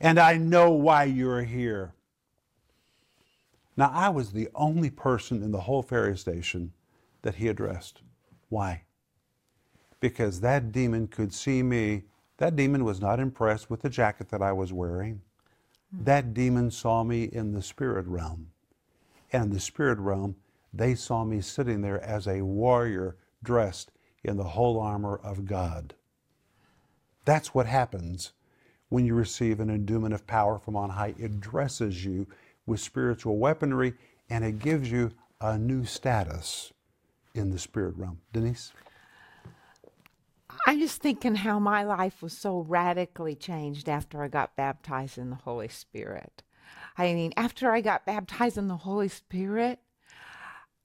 And 0.00 0.18
I 0.18 0.36
know 0.36 0.70
why 0.70 1.04
you're 1.04 1.42
here. 1.42 1.94
Now, 3.76 3.90
I 3.92 4.10
was 4.10 4.32
the 4.32 4.48
only 4.54 4.90
person 4.90 5.42
in 5.42 5.50
the 5.50 5.62
whole 5.62 5.82
ferry 5.82 6.16
station 6.16 6.72
that 7.22 7.36
he 7.36 7.48
addressed. 7.48 8.02
Why? 8.48 8.82
Because 10.00 10.40
that 10.40 10.72
demon 10.72 11.06
could 11.08 11.32
see 11.32 11.62
me. 11.62 12.04
That 12.36 12.56
demon 12.56 12.84
was 12.84 13.00
not 13.00 13.20
impressed 13.20 13.70
with 13.70 13.82
the 13.82 13.88
jacket 13.88 14.28
that 14.30 14.42
I 14.42 14.52
was 14.52 14.72
wearing. 14.72 15.22
That 15.92 16.34
demon 16.34 16.70
saw 16.70 17.04
me 17.04 17.24
in 17.24 17.52
the 17.52 17.62
spirit 17.62 18.06
realm. 18.06 18.48
And 19.32 19.44
in 19.44 19.50
the 19.50 19.60
spirit 19.60 19.98
realm, 19.98 20.36
they 20.72 20.94
saw 20.94 21.24
me 21.24 21.40
sitting 21.40 21.82
there 21.82 22.02
as 22.02 22.26
a 22.26 22.42
warrior 22.42 23.16
dressed 23.42 23.92
in 24.24 24.36
the 24.36 24.44
whole 24.44 24.80
armor 24.80 25.16
of 25.22 25.46
God. 25.46 25.94
That's 27.24 27.54
what 27.54 27.66
happens 27.66 28.32
when 28.88 29.06
you 29.06 29.14
receive 29.14 29.60
an 29.60 29.70
endowment 29.70 30.14
of 30.14 30.26
power 30.26 30.58
from 30.58 30.76
on 30.76 30.90
high. 30.90 31.14
It 31.18 31.40
dresses 31.40 32.04
you 32.04 32.26
with 32.66 32.80
spiritual 32.80 33.38
weaponry 33.38 33.94
and 34.30 34.44
it 34.44 34.58
gives 34.58 34.90
you 34.90 35.10
a 35.40 35.58
new 35.58 35.84
status 35.84 36.72
in 37.34 37.50
the 37.50 37.58
spirit 37.58 37.96
realm. 37.96 38.20
Denise? 38.32 38.72
I'm 40.66 40.78
just 40.78 41.02
thinking 41.02 41.34
how 41.34 41.58
my 41.58 41.82
life 41.82 42.22
was 42.22 42.36
so 42.36 42.60
radically 42.60 43.34
changed 43.34 43.88
after 43.88 44.22
I 44.22 44.28
got 44.28 44.54
baptized 44.54 45.18
in 45.18 45.30
the 45.30 45.36
Holy 45.36 45.68
Spirit. 45.68 46.42
I 46.96 47.14
mean, 47.14 47.32
after 47.36 47.72
I 47.72 47.80
got 47.80 48.06
baptized 48.06 48.58
in 48.58 48.68
the 48.68 48.76
Holy 48.76 49.08
Spirit, 49.08 49.80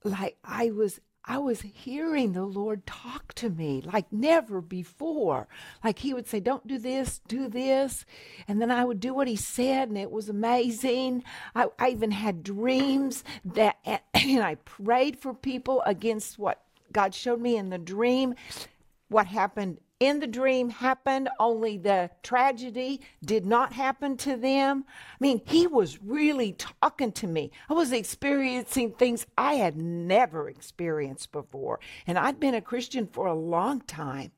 like 0.04 0.38
I 0.44 0.72
was 0.72 1.00
I 1.28 1.40
was 1.40 1.62
hearing 1.62 2.32
the 2.32 2.46
Lord 2.46 2.86
talk 2.86 3.34
to 3.36 3.50
me 3.50 3.82
like 3.82 4.12
never 4.14 4.62
before. 4.62 5.48
Like 5.84 6.00
he 6.00 6.14
would 6.14 6.28
say, 6.28 6.40
Don't 6.40 6.66
do 6.66 6.78
this, 6.78 7.20
do 7.28 7.50
this. 7.50 8.06
And 8.48 8.62
then 8.62 8.72
I 8.72 8.86
would 8.86 9.02
do 9.02 9.14
what 9.14 9.28
he 9.28 9.36
said, 9.36 9.90
and 9.90 9.98
it 9.98 10.10
was 10.10 10.30
amazing. 10.30 11.24
I, 11.54 11.68
I 11.78 11.90
even 11.90 12.12
had 12.12 12.44
dreams 12.44 13.26
that, 13.44 13.78
and 14.14 14.42
I 14.42 14.56
prayed 14.56 15.20
for 15.20 15.34
people 15.34 15.82
against 15.86 16.40
what 16.40 16.64
God 16.94 17.14
showed 17.14 17.42
me 17.42 17.58
in 17.58 17.70
the 17.70 17.78
dream. 17.78 18.36
What 19.10 19.28
happened 19.28 19.80
in 20.00 20.20
the 20.20 20.28
dream 20.28 20.70
happened, 20.70 21.30
only 21.40 21.78
the 21.78 22.12
tragedy 22.22 23.02
did 23.24 23.46
not 23.46 23.74
happen 23.74 24.18
to 24.18 24.36
them. 24.36 24.86
I 24.88 25.16
mean, 25.20 25.42
he 25.46 25.66
was 25.66 26.02
really 26.02 26.54
talking 26.54 27.12
to 27.14 27.28
me. 27.28 27.52
I 27.70 27.74
was 27.74 27.92
experiencing 27.92 28.94
things 28.94 29.26
I 29.38 29.56
had 29.56 29.78
never 29.78 30.50
experienced 30.50 31.32
before. 31.32 31.80
And 32.06 32.18
I'd 32.18 32.40
been 32.40 32.56
a 32.56 32.62
Christian 32.62 33.08
for 33.08 33.26
a 33.26 33.34
long 33.34 33.82
time. 33.82 34.32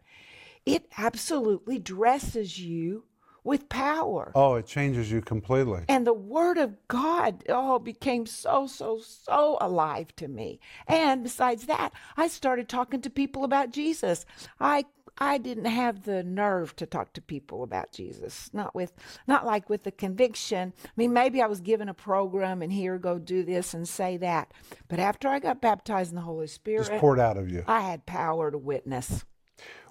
It 0.66 0.86
absolutely 0.98 1.80
dresses 1.80 2.60
you 2.60 3.04
with 3.44 3.70
power. 3.70 4.32
Oh, 4.36 4.56
it 4.56 4.68
changes 4.68 5.12
you 5.12 5.22
completely. 5.22 5.84
And 5.88 6.06
the 6.06 6.14
word 6.14 6.58
of 6.58 6.76
God, 6.88 7.44
oh, 7.50 7.80
became 7.80 8.26
so, 8.26 8.68
so, 8.68 9.00
so 9.00 9.58
alive 9.62 10.16
to 10.18 10.28
me. 10.28 10.60
And 10.88 11.24
besides 11.24 11.66
that, 11.66 11.94
I 12.18 12.28
started 12.28 12.70
talking 12.70 13.02
to 13.02 13.10
people 13.10 13.44
about 13.44 13.72
Jesus. 13.72 14.26
I 14.60 14.86
I 15.20 15.38
didn't 15.38 15.66
have 15.66 16.04
the 16.04 16.24
nerve 16.24 16.76
to 16.78 16.86
talk 16.86 17.14
to 17.14 17.22
people 17.22 17.64
about 17.64 17.92
Jesus. 17.92 18.50
Not 18.54 18.74
with 18.74 18.94
not 19.28 19.46
like 19.46 19.70
with 19.70 19.84
the 19.84 19.92
conviction. 19.92 20.74
I 20.84 20.90
mean, 20.96 21.14
maybe 21.14 21.42
I 21.42 21.48
was 21.48 21.60
given 21.60 21.90
a 21.90 21.94
program 21.94 22.62
and 22.62 22.72
here 22.72 22.98
go 22.98 23.20
do 23.20 23.44
this 23.44 23.74
and 23.74 23.88
say 23.88 24.18
that. 24.18 24.54
But 24.88 25.00
after 25.00 25.28
I 25.28 25.40
got 25.40 25.62
baptized 25.62 26.12
in 26.12 26.16
the 26.16 26.22
Holy 26.22 26.48
Spirit, 26.48 26.88
Just 26.88 27.02
poured 27.02 27.20
out 27.20 27.38
of 27.38 27.50
you. 27.50 27.64
I 27.68 27.82
had 27.82 28.06
power 28.06 28.50
to 28.50 28.58
witness. 28.58 29.26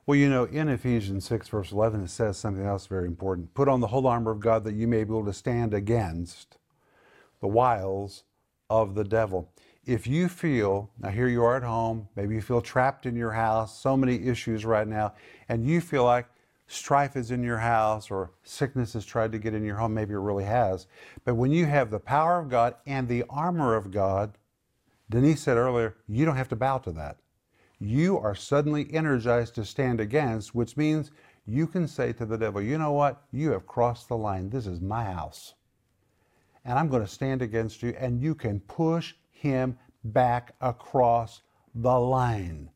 Well, 0.07 0.17
you 0.17 0.31
know, 0.31 0.45
in 0.45 0.71
Ephesians 0.71 1.27
6, 1.27 1.49
verse 1.49 1.71
11, 1.71 2.05
it 2.05 2.09
says 2.09 2.39
something 2.39 2.65
else 2.65 2.87
very 2.87 3.07
important. 3.07 3.53
Put 3.53 3.69
on 3.69 3.81
the 3.81 3.89
whole 3.89 4.07
armor 4.07 4.31
of 4.31 4.41
God 4.41 4.65
that 4.65 4.75
you 4.75 4.89
may 4.89 5.05
be 5.05 5.11
able 5.11 5.27
to 5.27 5.35
stand 5.35 5.75
against 5.75 6.57
the 7.43 7.47
wiles 7.47 8.25
of 8.71 8.95
the 8.95 9.05
devil. 9.05 9.53
If 9.89 10.07
you 10.07 10.29
feel, 10.29 10.91
now 11.01 11.09
here 11.09 11.29
you 11.29 11.43
are 11.43 11.57
at 11.57 11.63
home, 11.63 12.09
maybe 12.15 12.35
you 12.35 12.43
feel 12.43 12.61
trapped 12.61 13.07
in 13.07 13.17
your 13.17 13.33
house, 13.33 13.81
so 13.81 13.97
many 13.97 14.27
issues 14.27 14.65
right 14.65 14.87
now, 14.87 15.15
and 15.49 15.67
you 15.67 15.81
feel 15.81 16.05
like 16.05 16.27
strife 16.67 17.17
is 17.17 17.31
in 17.31 17.43
your 17.43 17.59
house 17.59 18.11
or 18.11 18.33
sickness 18.43 18.93
has 18.93 19.07
tried 19.07 19.33
to 19.33 19.39
get 19.39 19.55
in 19.55 19.65
your 19.65 19.77
home, 19.77 19.95
maybe 19.95 20.13
it 20.13 20.19
really 20.19 20.45
has. 20.45 20.87
But 21.25 21.37
when 21.37 21.51
you 21.51 21.67
have 21.67 21.91
the 21.91 21.99
power 21.99 22.39
of 22.39 22.51
God 22.51 22.75
and 22.87 23.09
the 23.09 23.25
armor 23.31 23.75
of 23.75 23.91
God, 23.91 24.37
Denise 25.09 25.41
said 25.41 25.57
earlier, 25.57 25.97
you 26.07 26.25
don't 26.25 26.37
have 26.37 26.51
to 26.51 26.57
bow 26.57 26.79
to 26.79 26.93
that 26.93 27.17
you 27.79 28.19
are 28.19 28.35
suddenly 28.35 28.93
energized 28.93 29.55
to 29.55 29.65
stand 29.65 30.01
against, 30.01 30.55
which 30.55 30.77
means 30.77 31.11
you 31.47 31.67
can 31.67 31.87
say 31.87 32.13
to 32.13 32.27
the 32.27 32.37
devil, 32.37 32.61
you 32.61 32.77
know 32.77 32.93
what? 32.93 33.23
You 33.33 33.53
have 33.53 33.67
crossed 33.67 34.09
the 34.09 34.17
line. 34.17 34.51
This 34.51 34.67
is 34.67 34.81
my 34.81 35.05
house. 35.05 35.55
And 36.65 36.79
I'm 36.79 36.89
going 36.89 37.03
to 37.03 37.09
stand 37.09 37.41
against 37.41 37.83
you, 37.83 37.95
and 37.99 38.21
you 38.21 38.35
can 38.35 38.61
push 38.61 39.15
him 39.39 39.79
back 40.05 40.55
across 40.61 41.43
the 41.75 41.99
line. 41.99 42.71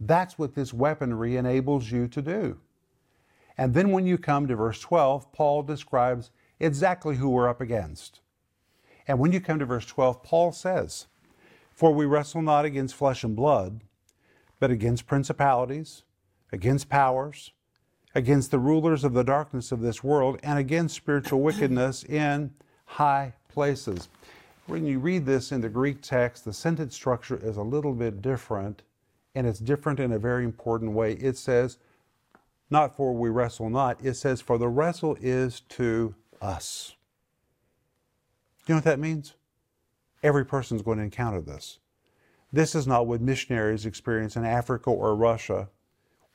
That's 0.00 0.38
what 0.38 0.54
this 0.54 0.72
weaponry 0.72 1.36
enables 1.36 1.90
you 1.90 2.08
to 2.08 2.22
do. 2.22 2.58
And 3.56 3.74
then 3.74 3.90
when 3.90 4.06
you 4.06 4.18
come 4.18 4.46
to 4.46 4.56
verse 4.56 4.80
12, 4.80 5.32
Paul 5.32 5.62
describes 5.62 6.30
exactly 6.60 7.16
who 7.16 7.30
we're 7.30 7.48
up 7.48 7.60
against. 7.60 8.20
And 9.06 9.18
when 9.18 9.32
you 9.32 9.40
come 9.40 9.58
to 9.58 9.66
verse 9.66 9.86
12, 9.86 10.22
Paul 10.22 10.52
says, 10.52 11.06
For 11.72 11.92
we 11.92 12.06
wrestle 12.06 12.42
not 12.42 12.64
against 12.64 12.94
flesh 12.94 13.24
and 13.24 13.34
blood 13.34 13.80
but 14.60 14.70
against 14.70 15.06
principalities, 15.06 16.02
against 16.52 16.88
powers, 16.88 17.52
against 18.14 18.50
the 18.50 18.58
rulers 18.58 19.04
of 19.04 19.12
the 19.12 19.24
darkness 19.24 19.70
of 19.70 19.80
this 19.80 20.02
world, 20.02 20.38
and 20.42 20.58
against 20.58 20.96
spiritual 20.96 21.40
wickedness 21.40 22.04
in 22.04 22.52
high 22.84 23.34
places. 23.48 24.08
When 24.68 24.84
you 24.84 24.98
read 24.98 25.24
this 25.24 25.50
in 25.50 25.62
the 25.62 25.70
Greek 25.70 26.02
text, 26.02 26.44
the 26.44 26.52
sentence 26.52 26.94
structure 26.94 27.40
is 27.42 27.56
a 27.56 27.62
little 27.62 27.94
bit 27.94 28.20
different, 28.20 28.82
and 29.34 29.46
it's 29.46 29.60
different 29.60 29.98
in 29.98 30.12
a 30.12 30.18
very 30.18 30.44
important 30.44 30.92
way. 30.92 31.14
It 31.14 31.38
says, 31.38 31.78
not 32.68 32.94
for 32.94 33.14
we 33.14 33.30
wrestle 33.30 33.70
not, 33.70 34.04
it 34.04 34.12
says, 34.12 34.42
for 34.42 34.58
the 34.58 34.68
wrestle 34.68 35.16
is 35.22 35.60
to 35.70 36.14
us. 36.42 36.96
You 38.66 38.74
know 38.74 38.76
what 38.76 38.84
that 38.84 38.98
means? 38.98 39.36
Every 40.22 40.44
person's 40.44 40.82
going 40.82 40.98
to 40.98 41.04
encounter 41.04 41.40
this. 41.40 41.78
This 42.52 42.74
is 42.74 42.86
not 42.86 43.06
what 43.06 43.22
missionaries 43.22 43.86
experience 43.86 44.36
in 44.36 44.44
Africa 44.44 44.90
or 44.90 45.16
Russia 45.16 45.70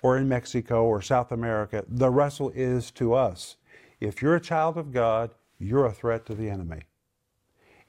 or 0.02 0.18
in 0.18 0.28
Mexico 0.28 0.86
or 0.86 1.04
South 1.04 1.32
America. 1.32 1.86
The 1.88 2.10
wrestle 2.10 2.50
is 2.56 2.90
to 2.92 3.14
us. 3.14 3.58
If 4.00 4.24
you're 4.24 4.36
a 4.36 4.42
child 4.42 4.76
of 4.76 4.92
God, 4.92 5.30
you're 5.60 5.86
a 5.86 5.94
threat 5.94 6.26
to 6.26 6.34
the 6.34 6.50
enemy. 6.50 6.82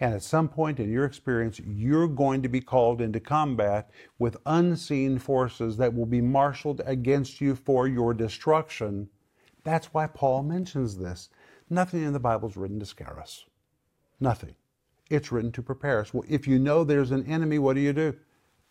And 0.04 0.12
at 0.12 0.22
some 0.22 0.50
point 0.50 0.80
in 0.80 0.92
your 0.92 1.06
experience, 1.06 1.58
you're 1.64 2.08
going 2.08 2.42
to 2.42 2.48
be 2.50 2.60
called 2.60 3.00
into 3.00 3.20
combat 3.20 3.90
with 4.18 4.36
unseen 4.44 5.18
forces 5.18 5.78
that 5.78 5.94
will 5.94 6.04
be 6.04 6.20
marshaled 6.20 6.82
against 6.84 7.40
you 7.40 7.54
for 7.54 7.88
your 7.88 8.12
destruction. 8.12 9.08
That's 9.62 9.94
why 9.94 10.08
Paul 10.08 10.42
mentions 10.42 10.98
this. 10.98 11.30
Nothing 11.70 12.02
in 12.02 12.12
the 12.12 12.20
Bible 12.20 12.50
is 12.50 12.56
written 12.58 12.78
to 12.80 12.84
scare 12.84 13.18
us. 13.18 13.46
Nothing. 14.20 14.56
It's 15.08 15.32
written 15.32 15.52
to 15.52 15.62
prepare 15.62 16.00
us. 16.00 16.12
Well, 16.12 16.26
if 16.28 16.46
you 16.46 16.58
know 16.58 16.84
there's 16.84 17.10
an 17.10 17.24
enemy, 17.24 17.58
what 17.58 17.72
do 17.72 17.80
you 17.80 17.94
do? 17.94 18.14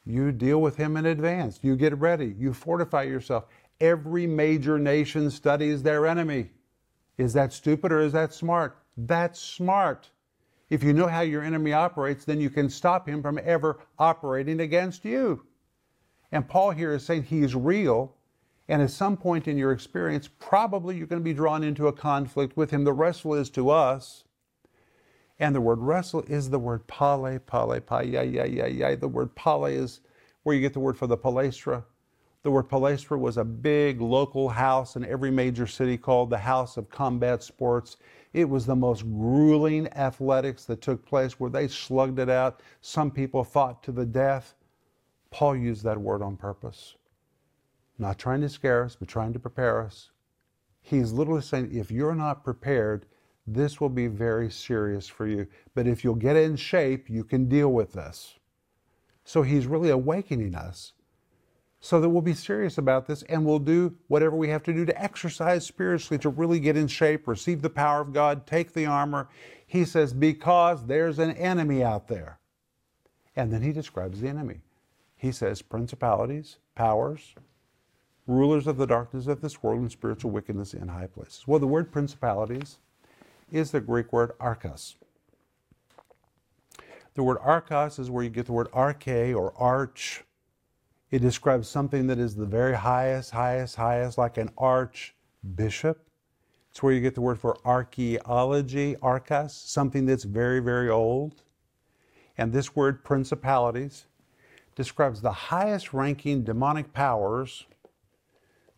You 0.05 0.31
deal 0.31 0.61
with 0.61 0.75
him 0.75 0.97
in 0.97 1.07
advance. 1.07 1.57
You 1.63 1.75
get 1.75 1.97
ready. 1.97 2.35
You 2.37 2.53
fortify 2.53 3.03
yourself. 3.03 3.45
Every 3.81 4.27
major 4.27 4.77
nation 4.77 5.31
studies 5.31 5.81
their 5.81 6.05
enemy. 6.05 6.51
Is 7.17 7.33
that 7.33 7.53
stupid 7.53 7.91
or 7.91 8.01
is 8.01 8.13
that 8.13 8.35
smart? 8.35 8.77
That's 8.95 9.39
smart. 9.39 10.11
If 10.73 10.83
you 10.83 10.91
know 10.91 11.05
how 11.05 11.21
your 11.21 11.43
enemy 11.43 11.71
operates, 11.71 12.25
then 12.25 12.41
you 12.41 12.49
can 12.49 12.67
stop 12.67 13.07
him 13.07 13.21
from 13.21 13.39
ever 13.43 13.79
operating 13.99 14.59
against 14.61 15.05
you. 15.05 15.45
And 16.31 16.49
Paul 16.49 16.71
here 16.71 16.95
is 16.95 17.05
saying 17.05 17.25
he's 17.25 17.53
real, 17.53 18.15
and 18.67 18.81
at 18.81 18.89
some 18.89 19.15
point 19.15 19.47
in 19.47 19.55
your 19.55 19.71
experience, 19.71 20.27
probably 20.39 20.97
you're 20.97 21.05
going 21.05 21.21
to 21.21 21.23
be 21.23 21.31
drawn 21.31 21.63
into 21.63 21.89
a 21.89 21.93
conflict 21.93 22.57
with 22.57 22.71
him. 22.71 22.85
The 22.85 22.91
wrestle 22.91 23.35
is 23.35 23.51
to 23.51 23.69
us. 23.69 24.23
And 25.37 25.53
the 25.53 25.61
word 25.61 25.77
wrestle 25.77 26.23
is 26.23 26.49
the 26.49 26.57
word 26.57 26.87
pale, 26.87 27.39
pale, 27.45 28.03
yeah, 28.03 28.23
yeah, 28.23 28.45
yeah, 28.45 28.65
yeah. 28.65 28.95
The 28.95 29.07
word 29.07 29.35
pale 29.35 29.65
is 29.65 29.99
where 30.41 30.55
you 30.55 30.61
get 30.61 30.73
the 30.73 30.79
word 30.79 30.97
for 30.97 31.05
the 31.05 31.17
palestra. 31.17 31.83
The 32.41 32.49
word 32.49 32.67
palestra 32.67 33.19
was 33.19 33.37
a 33.37 33.45
big 33.45 34.01
local 34.01 34.49
house 34.49 34.95
in 34.95 35.05
every 35.05 35.29
major 35.29 35.67
city 35.67 35.99
called 35.99 36.31
the 36.31 36.37
House 36.39 36.77
of 36.77 36.89
Combat 36.89 37.43
Sports. 37.43 37.97
It 38.33 38.49
was 38.49 38.65
the 38.65 38.75
most 38.75 39.03
grueling 39.03 39.87
athletics 39.93 40.65
that 40.65 40.81
took 40.81 41.05
place 41.05 41.39
where 41.39 41.51
they 41.51 41.67
slugged 41.67 42.17
it 42.17 42.29
out. 42.29 42.61
Some 42.81 43.11
people 43.11 43.43
fought 43.43 43.83
to 43.83 43.91
the 43.91 44.05
death. 44.05 44.55
Paul 45.29 45.55
used 45.55 45.83
that 45.83 46.01
word 46.01 46.23
on 46.23 46.35
purpose. 46.35 46.95
Not 47.99 48.17
trying 48.17 48.41
to 48.41 48.49
scare 48.49 48.83
us, 48.83 48.95
but 48.95 49.07
trying 49.07 49.33
to 49.33 49.39
prepare 49.39 49.81
us. 49.81 50.09
He's 50.81 51.13
literally 51.13 51.41
saying, 51.41 51.75
if 51.75 51.91
you're 51.91 52.15
not 52.15 52.43
prepared, 52.43 53.05
this 53.45 53.79
will 53.79 53.89
be 53.89 54.07
very 54.07 54.49
serious 54.49 55.07
for 55.07 55.27
you. 55.27 55.47
But 55.75 55.87
if 55.87 56.03
you'll 56.03 56.15
get 56.15 56.35
in 56.35 56.55
shape, 56.55 57.09
you 57.09 57.23
can 57.23 57.47
deal 57.47 57.71
with 57.71 57.93
this. 57.93 58.39
So 59.23 59.43
he's 59.43 59.67
really 59.67 59.89
awakening 59.89 60.55
us 60.55 60.93
so 61.85 61.99
that 61.99 62.07
we'll 62.07 62.21
be 62.21 62.33
serious 62.33 62.77
about 62.77 63.07
this 63.07 63.23
and 63.23 63.45
we'll 63.45 63.59
do 63.59 63.93
whatever 64.07 64.37
we 64.37 64.47
have 64.47 64.63
to 64.63 64.71
do 64.71 64.85
to 64.85 65.03
exercise 65.03 65.65
spiritually 65.65 66.17
to 66.17 66.29
really 66.29 66.57
get 66.57 66.77
in 66.77 66.87
shape, 66.87 67.27
receive 67.27 67.61
the 67.61 67.69
power 67.69 67.99
of 67.99 68.13
God, 68.13 68.47
take 68.47 68.71
the 68.71 68.85
armor. 68.85 69.27
He 69.67 69.83
says, 69.83 70.13
because 70.13 70.85
there's 70.85 71.19
an 71.19 71.31
enemy 71.31 71.83
out 71.83 72.07
there. 72.07 72.39
And 73.35 73.51
then 73.51 73.61
he 73.61 73.73
describes 73.73 74.21
the 74.21 74.29
enemy. 74.29 74.61
He 75.17 75.33
says, 75.33 75.61
principalities, 75.61 76.55
powers, 76.73 77.35
rulers 78.27 78.65
of 78.65 78.77
the 78.77 78.87
darkness 78.87 79.27
of 79.27 79.41
this 79.41 79.61
world, 79.61 79.81
and 79.81 79.91
spiritual 79.91 80.31
wickedness 80.31 80.73
in 80.73 80.87
high 80.87 81.07
places. 81.07 81.43
Well, 81.45 81.59
the 81.59 81.67
word 81.67 81.91
principalities 81.91 82.77
is 83.51 83.71
the 83.71 83.81
Greek 83.81 84.13
word 84.13 84.31
archos. 84.39 84.95
The 87.15 87.23
word 87.23 87.39
archos 87.41 87.99
is 87.99 88.09
where 88.09 88.23
you 88.23 88.29
get 88.29 88.45
the 88.45 88.53
word 88.53 88.71
arche 88.71 89.35
or 89.35 89.53
arch 89.57 90.23
it 91.13 91.21
describes 91.21 91.69
something 91.69 92.07
that 92.07 92.17
is 92.17 92.35
the 92.35 92.45
very 92.47 92.75
highest, 92.75 93.29
highest, 93.29 93.75
highest, 93.75 94.17
like 94.17 94.39
an 94.39 94.49
archbishop. 94.57 96.09
It's 96.71 96.81
where 96.81 96.91
you 96.91 97.01
get 97.01 97.13
the 97.13 97.21
word 97.21 97.39
for 97.39 97.55
archaeology, 97.63 98.95
archas, 98.95 99.51
something 99.51 100.07
that's 100.07 100.23
very, 100.23 100.59
very 100.59 100.89
old. 100.89 101.43
And 102.35 102.51
this 102.51 102.75
word, 102.75 103.03
principalities, 103.03 104.07
describes 104.73 105.21
the 105.21 105.31
highest 105.31 105.93
ranking 105.93 106.43
demonic 106.43 106.93
powers 106.93 107.67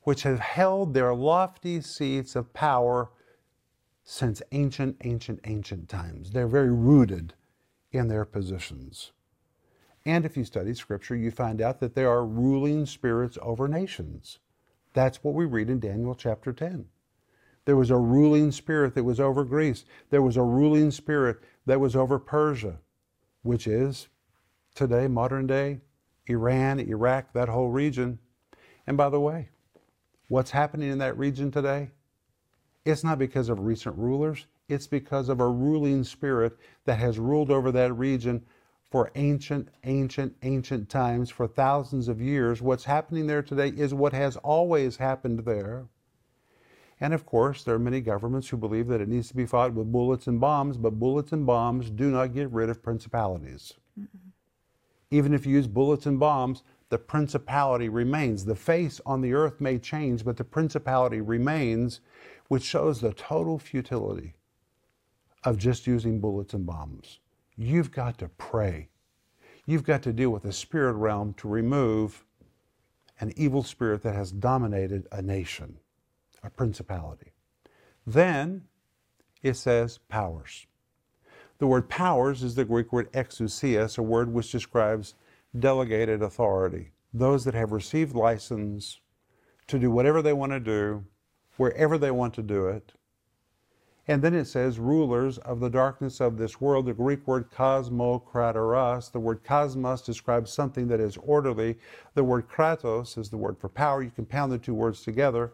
which 0.01 0.23
have 0.23 0.41
held 0.41 0.93
their 0.93 1.15
lofty 1.15 1.79
seats 1.79 2.35
of 2.35 2.53
power 2.53 3.11
since 4.03 4.41
ancient, 4.51 4.97
ancient, 5.05 5.39
ancient 5.45 5.87
times. 5.87 6.31
They're 6.31 6.49
very 6.49 6.73
rooted 6.73 7.33
in 7.93 8.09
their 8.09 8.25
positions. 8.25 9.13
And 10.05 10.23
if 10.25 10.37
you 10.37 10.45
study 10.45 10.73
Scripture, 10.73 11.15
you 11.15 11.31
find 11.31 11.61
out 11.61 11.79
that 11.79 11.95
there 11.95 12.09
are 12.09 12.25
ruling 12.25 12.85
spirits 12.85 13.37
over 13.41 13.67
nations. 13.67 14.39
That's 14.93 15.23
what 15.23 15.33
we 15.33 15.45
read 15.45 15.69
in 15.69 15.79
Daniel 15.79 16.13
chapter 16.13 16.53
10. 16.53 16.85
There 17.65 17.75
was 17.75 17.89
a 17.89 17.97
ruling 17.97 18.51
spirit 18.51 18.93
that 18.93 19.03
was 19.03 19.19
over 19.19 19.43
Greece. 19.43 19.85
There 20.11 20.21
was 20.21 20.37
a 20.37 20.43
ruling 20.43 20.91
spirit 20.91 21.39
that 21.65 21.79
was 21.79 21.95
over 21.95 22.19
Persia, 22.19 22.77
which 23.41 23.65
is 23.65 24.07
today, 24.75 25.07
modern 25.07 25.47
day, 25.47 25.81
Iran, 26.27 26.79
Iraq, 26.79 27.33
that 27.33 27.49
whole 27.49 27.69
region. 27.69 28.19
And 28.85 28.95
by 28.97 29.09
the 29.09 29.19
way, 29.19 29.49
what's 30.27 30.51
happening 30.51 30.91
in 30.91 30.99
that 30.99 31.17
region 31.17 31.49
today? 31.49 31.89
It's 32.83 33.03
not 33.03 33.17
because 33.17 33.49
of 33.49 33.59
recent 33.61 33.97
rulers, 33.97 34.45
it's 34.69 34.85
because 34.85 35.29
of 35.29 35.39
a 35.39 35.49
ruling 35.49 36.03
spirit 36.03 36.55
that 36.85 36.99
has 36.99 37.17
ruled 37.17 37.49
over 37.49 37.71
that 37.71 37.93
region 37.93 38.45
for 38.95 39.11
ancient, 39.15 39.67
ancient, 39.83 40.33
ancient 40.43 40.87
times, 40.87 41.29
for 41.29 41.47
thousands 41.47 42.07
of 42.07 42.21
years. 42.21 42.61
What's 42.61 42.85
happening 42.85 43.27
there 43.27 43.41
today 43.41 43.67
is 43.67 43.93
what 43.93 44.13
has 44.13 44.37
always 44.37 44.95
happened 44.95 45.39
there. 45.39 45.87
And 47.01 47.13
of 47.13 47.25
course, 47.25 47.61
there 47.61 47.75
are 47.75 47.89
many 47.91 47.99
governments 47.99 48.47
who 48.47 48.55
believe 48.55 48.87
that 48.87 49.01
it 49.01 49.09
needs 49.09 49.27
to 49.27 49.35
be 49.35 49.45
fought 49.45 49.73
with 49.73 49.91
bullets 49.91 50.27
and 50.27 50.39
bombs, 50.39 50.77
but 50.77 50.97
bullets 50.97 51.33
and 51.33 51.45
bombs 51.45 51.89
do 51.89 52.09
not 52.09 52.33
get 52.33 52.49
rid 52.51 52.69
of 52.69 52.81
principalities. 52.81 53.73
mm 53.99 54.07
Even 55.11 55.33
if 55.33 55.45
you 55.45 55.51
use 55.51 55.67
bullets 55.67 56.05
and 56.05 56.17
bombs, 56.17 56.63
the 56.87 56.97
principality 56.97 57.89
remains. 57.89 58.45
The 58.45 58.55
face 58.55 59.01
on 59.05 59.19
the 59.19 59.33
earth 59.33 59.59
may 59.59 59.77
change, 59.77 60.23
but 60.23 60.37
the 60.37 60.45
principality 60.45 61.19
remains, 61.19 61.99
which 62.47 62.63
shows 62.63 63.01
the 63.01 63.11
total 63.11 63.59
futility 63.59 64.35
of 65.43 65.57
just 65.57 65.85
using 65.85 66.21
bullets 66.21 66.53
and 66.53 66.65
bombs. 66.65 67.19
You've 67.57 67.91
got 67.91 68.17
to 68.19 68.29
pray. 68.29 68.89
You've 69.65 69.83
got 69.83 70.03
to 70.03 70.13
deal 70.13 70.29
with 70.29 70.43
the 70.43 70.53
spirit 70.53 70.93
realm 70.93 71.33
to 71.35 71.47
remove 71.47 72.25
an 73.19 73.31
evil 73.35 73.63
spirit 73.63 74.03
that 74.03 74.15
has 74.15 74.31
dominated 74.31 75.07
a 75.11 75.21
nation, 75.21 75.77
a 76.43 76.49
principality. 76.49 77.31
Then 78.05 78.63
it 79.41 79.55
says 79.55 79.99
powers. 80.09 80.67
The 81.57 81.67
word 81.67 81.89
powers 81.89 82.43
is 82.43 82.55
the 82.55 82.65
Greek 82.65 82.91
word 82.91 83.11
exousias, 83.13 83.97
a 83.97 84.01
word 84.03 84.31
which 84.33 84.51
describes 84.51 85.15
delegated 85.57 86.21
authority. 86.21 86.91
Those 87.13 87.45
that 87.45 87.53
have 87.53 87.71
received 87.71 88.13
license 88.13 88.99
to 89.67 89.79
do 89.79 89.89
whatever 89.89 90.21
they 90.21 90.33
want 90.33 90.51
to 90.51 90.59
do, 90.59 91.05
wherever 91.55 91.97
they 91.97 92.11
want 92.11 92.33
to 92.33 92.43
do 92.43 92.67
it, 92.67 92.91
and 94.07 94.21
then 94.21 94.35
it 94.35 94.45
says, 94.45 94.77
rulers 94.77 95.39
of 95.39 95.59
the 95.59 95.69
darkness 95.69 96.21
of 96.21 96.37
this 96.37 96.61
world. 96.61 96.85
The 96.85 96.93
Greek 96.93 97.25
word 97.27 97.49
cosmokratoros. 97.49 99.11
The 99.11 99.19
word 99.19 99.43
cosmos 99.43 100.01
describes 100.01 100.53
something 100.53 100.87
that 100.89 100.99
is 100.99 101.17
orderly. 101.17 101.77
The 102.13 102.23
word 102.23 102.47
kratos 102.47 103.17
is 103.17 103.29
the 103.29 103.37
word 103.37 103.57
for 103.57 103.67
power. 103.67 104.03
You 104.03 104.11
compound 104.11 104.51
the 104.51 104.59
two 104.59 104.75
words 104.75 105.01
together. 105.01 105.53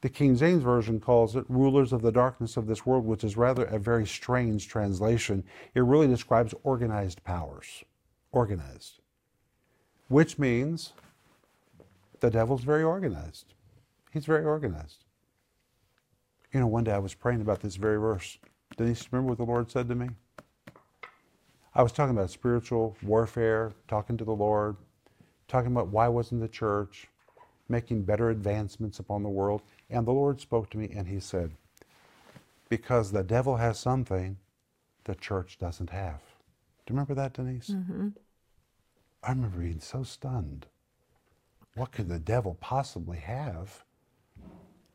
The 0.00 0.08
King 0.08 0.36
James 0.36 0.62
Version 0.62 0.98
calls 1.00 1.36
it 1.36 1.44
rulers 1.48 1.92
of 1.92 2.02
the 2.02 2.12
darkness 2.12 2.56
of 2.56 2.66
this 2.66 2.84
world, 2.84 3.06
which 3.06 3.24
is 3.24 3.36
rather 3.36 3.64
a 3.64 3.78
very 3.78 4.06
strange 4.06 4.68
translation. 4.68 5.44
It 5.74 5.80
really 5.80 6.08
describes 6.08 6.52
organized 6.64 7.22
powers. 7.22 7.84
Organized. 8.32 9.00
Which 10.08 10.36
means 10.36 10.92
the 12.20 12.28
devil's 12.28 12.64
very 12.64 12.82
organized. 12.82 13.54
He's 14.10 14.26
very 14.26 14.44
organized. 14.44 15.03
You 16.54 16.60
know, 16.60 16.68
one 16.68 16.84
day 16.84 16.92
I 16.92 16.98
was 16.98 17.14
praying 17.14 17.40
about 17.40 17.60
this 17.60 17.74
very 17.74 17.98
verse. 17.98 18.38
Denise, 18.76 19.08
remember 19.10 19.30
what 19.30 19.38
the 19.38 19.44
Lord 19.44 19.72
said 19.72 19.88
to 19.88 19.96
me? 19.96 20.08
I 21.74 21.82
was 21.82 21.90
talking 21.90 22.16
about 22.16 22.30
spiritual 22.30 22.96
warfare, 23.02 23.72
talking 23.88 24.16
to 24.16 24.24
the 24.24 24.36
Lord, 24.36 24.76
talking 25.48 25.72
about 25.72 25.88
why 25.88 26.06
wasn't 26.06 26.40
the 26.40 26.48
church 26.48 27.08
making 27.68 28.04
better 28.04 28.30
advancements 28.30 29.00
upon 29.00 29.24
the 29.24 29.28
world. 29.28 29.62
And 29.90 30.06
the 30.06 30.12
Lord 30.12 30.40
spoke 30.40 30.70
to 30.70 30.78
me 30.78 30.92
and 30.94 31.08
he 31.08 31.18
said, 31.18 31.50
Because 32.68 33.10
the 33.10 33.24
devil 33.24 33.56
has 33.56 33.76
something 33.80 34.36
the 35.06 35.16
church 35.16 35.58
doesn't 35.58 35.90
have. 35.90 36.20
Do 36.86 36.92
you 36.92 36.94
remember 36.94 37.14
that, 37.14 37.32
Denise? 37.32 37.70
Mm-hmm. 37.70 38.10
I 39.24 39.30
remember 39.30 39.58
being 39.58 39.80
so 39.80 40.04
stunned. 40.04 40.66
What 41.74 41.90
could 41.90 42.08
the 42.08 42.20
devil 42.20 42.56
possibly 42.60 43.18
have 43.18 43.82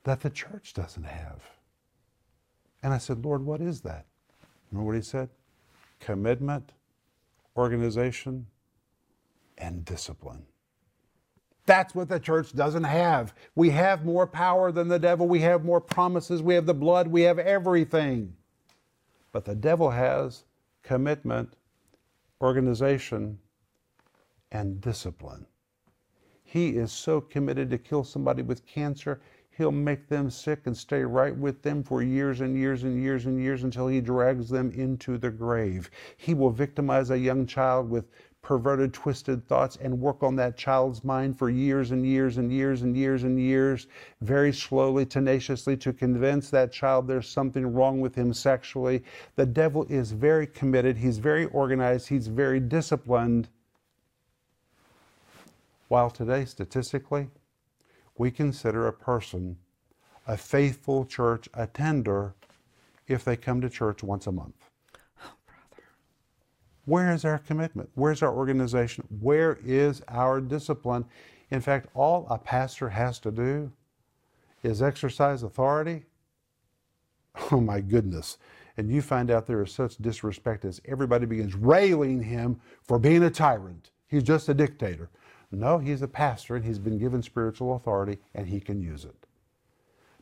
that 0.04 0.22
the 0.22 0.30
church 0.30 0.74
doesn't 0.74 1.04
have. 1.04 1.42
And 2.82 2.94
I 2.94 2.98
said, 2.98 3.24
Lord, 3.26 3.46
what 3.46 3.62
is 3.62 3.82
that? 3.82 4.06
Remember 4.72 4.88
what 4.88 4.96
he 4.96 5.02
said? 5.02 5.30
Commitment, 6.00 6.72
organization, 7.58 8.48
and 9.58 9.84
discipline. 9.84 10.46
That's 11.66 11.94
what 11.94 12.10
the 12.10 12.20
church 12.20 12.56
doesn't 12.56 12.86
have. 12.86 13.36
We 13.54 13.70
have 13.72 14.06
more 14.06 14.26
power 14.26 14.72
than 14.72 14.88
the 14.88 14.98
devil. 14.98 15.28
We 15.28 15.42
have 15.42 15.64
more 15.64 15.82
promises. 15.82 16.42
We 16.42 16.56
have 16.56 16.66
the 16.66 16.74
blood. 16.74 17.08
We 17.08 17.22
have 17.24 17.38
everything. 17.38 18.34
But 19.32 19.46
the 19.46 19.56
devil 19.56 19.92
has 19.92 20.46
commitment, 20.82 21.54
organization, 22.42 23.38
and 24.52 24.82
discipline. 24.82 25.46
He 26.44 26.70
is 26.70 26.92
so 26.92 27.22
committed 27.22 27.70
to 27.70 27.78
kill 27.78 28.04
somebody 28.04 28.42
with 28.42 28.66
cancer, 28.66 29.22
he'll 29.60 29.72
make 29.74 30.08
them 30.08 30.30
sick 30.30 30.62
and 30.66 30.76
stay 30.76 31.04
right 31.04 31.36
with 31.36 31.62
them 31.62 31.84
for 31.84 32.02
years 32.02 32.40
and 32.40 32.58
years 32.58 32.86
and 32.86 33.04
years 33.04 33.26
and 33.26 33.44
years 33.44 33.64
until 33.64 33.90
he 33.90 34.00
drags 34.00 34.50
them 34.50 34.72
into 34.72 35.18
the 35.18 35.30
grave. 35.30 35.92
He 36.16 36.34
will 36.34 36.50
victimize 36.50 37.10
a 37.10 37.20
young 37.20 37.46
child 37.46 37.90
with 37.90 38.06
perverted, 38.42 38.94
twisted 38.94 39.46
thoughts 39.50 39.78
and 39.82 40.00
work 40.00 40.24
on 40.24 40.38
that 40.38 40.56
child's 40.56 41.04
mind 41.04 41.38
for 41.38 41.50
years 41.50 41.92
and 41.92 42.06
years 42.06 42.38
and 42.38 42.54
years 42.54 42.84
and 42.84 42.96
years 42.96 43.24
and 43.24 43.38
years, 43.38 43.88
very 44.22 44.54
slowly, 44.54 45.06
tenaciously, 45.06 45.76
to 45.76 45.92
convince 45.92 46.50
that 46.50 46.72
child 46.72 47.06
there's 47.06 47.28
something 47.28 47.74
wrong 47.74 48.00
with 48.00 48.16
him 48.16 48.32
sexually. 48.32 49.04
The 49.36 49.46
devil 49.46 49.86
is 49.90 50.14
very 50.14 50.48
committed, 50.48 50.96
he's 50.96 51.18
very 51.18 51.48
organized, 51.48 52.08
he's 52.08 52.28
very 52.28 52.62
disciplined. 52.62 53.50
While 55.90 56.12
today, 56.12 56.46
statistically, 56.46 57.28
we 58.20 58.30
consider 58.30 58.86
a 58.86 58.94
person 58.94 59.58
a 60.28 60.38
faithful 60.38 61.06
church 61.06 61.50
attender 61.56 62.36
if 63.08 63.26
they 63.26 63.36
come 63.36 63.60
to 63.62 63.70
church 63.70 64.04
once 64.04 64.28
a 64.28 64.32
month. 64.32 64.70
Oh, 65.26 65.32
brother. 65.48 65.84
Where 66.86 67.12
is 67.12 67.26
our 67.26 67.40
commitment? 67.40 67.90
Where's 67.96 68.22
our 68.22 68.32
organization? 68.32 69.06
Where 69.22 69.58
is 69.66 70.04
our 70.08 70.40
discipline? 70.40 71.06
In 71.50 71.62
fact, 71.62 71.88
all 71.96 72.28
a 72.30 72.38
pastor 72.38 72.90
has 72.90 73.18
to 73.20 73.32
do 73.32 73.72
is 74.62 74.84
exercise 74.84 75.42
authority. 75.42 76.04
Oh 77.52 77.62
my 77.62 77.80
goodness. 77.80 78.38
And 78.76 78.92
you 78.92 79.02
find 79.02 79.32
out 79.32 79.48
there 79.48 79.64
is 79.64 79.72
such 79.72 79.96
disrespect 79.98 80.66
as 80.66 80.82
everybody 80.86 81.26
begins 81.26 81.56
railing 81.56 82.22
him 82.22 82.60
for 82.84 83.00
being 83.00 83.24
a 83.24 83.30
tyrant. 83.30 83.92
He's 84.08 84.24
just 84.24 84.50
a 84.50 84.54
dictator. 84.54 85.10
No, 85.52 85.80
he's 85.80 86.02
a 86.02 86.08
pastor 86.08 86.56
and 86.56 86.66
he's 86.66 86.80
been 86.80 87.00
given 87.00 87.24
spiritual 87.24 87.76
authority 87.76 88.20
and 88.36 88.48
he 88.48 88.60
can 88.60 88.82
use 88.82 89.06
it. 89.06 89.26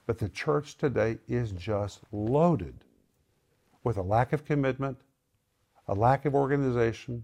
But 0.05 0.19
the 0.19 0.29
church 0.29 0.77
today 0.77 1.17
is 1.27 1.51
just 1.51 1.99
loaded 2.11 2.85
with 3.83 3.97
a 3.97 4.01
lack 4.01 4.31
of 4.33 4.45
commitment, 4.45 4.97
a 5.87 5.93
lack 5.93 6.25
of 6.25 6.33
organization, 6.33 7.23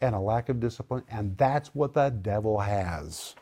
and 0.00 0.14
a 0.14 0.20
lack 0.20 0.48
of 0.48 0.60
discipline. 0.60 1.04
And 1.10 1.36
that's 1.36 1.74
what 1.74 1.94
the 1.94 2.10
devil 2.10 2.60
has. 2.60 3.34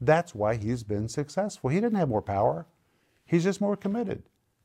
That's 0.00 0.34
why 0.34 0.56
he's 0.56 0.82
been 0.82 1.08
successful. 1.08 1.70
He 1.70 1.80
didn't 1.80 1.98
have 1.98 2.08
more 2.08 2.22
power, 2.22 2.66
he's 3.26 3.44
just 3.44 3.60
more 3.60 3.76
committed. 3.76 4.22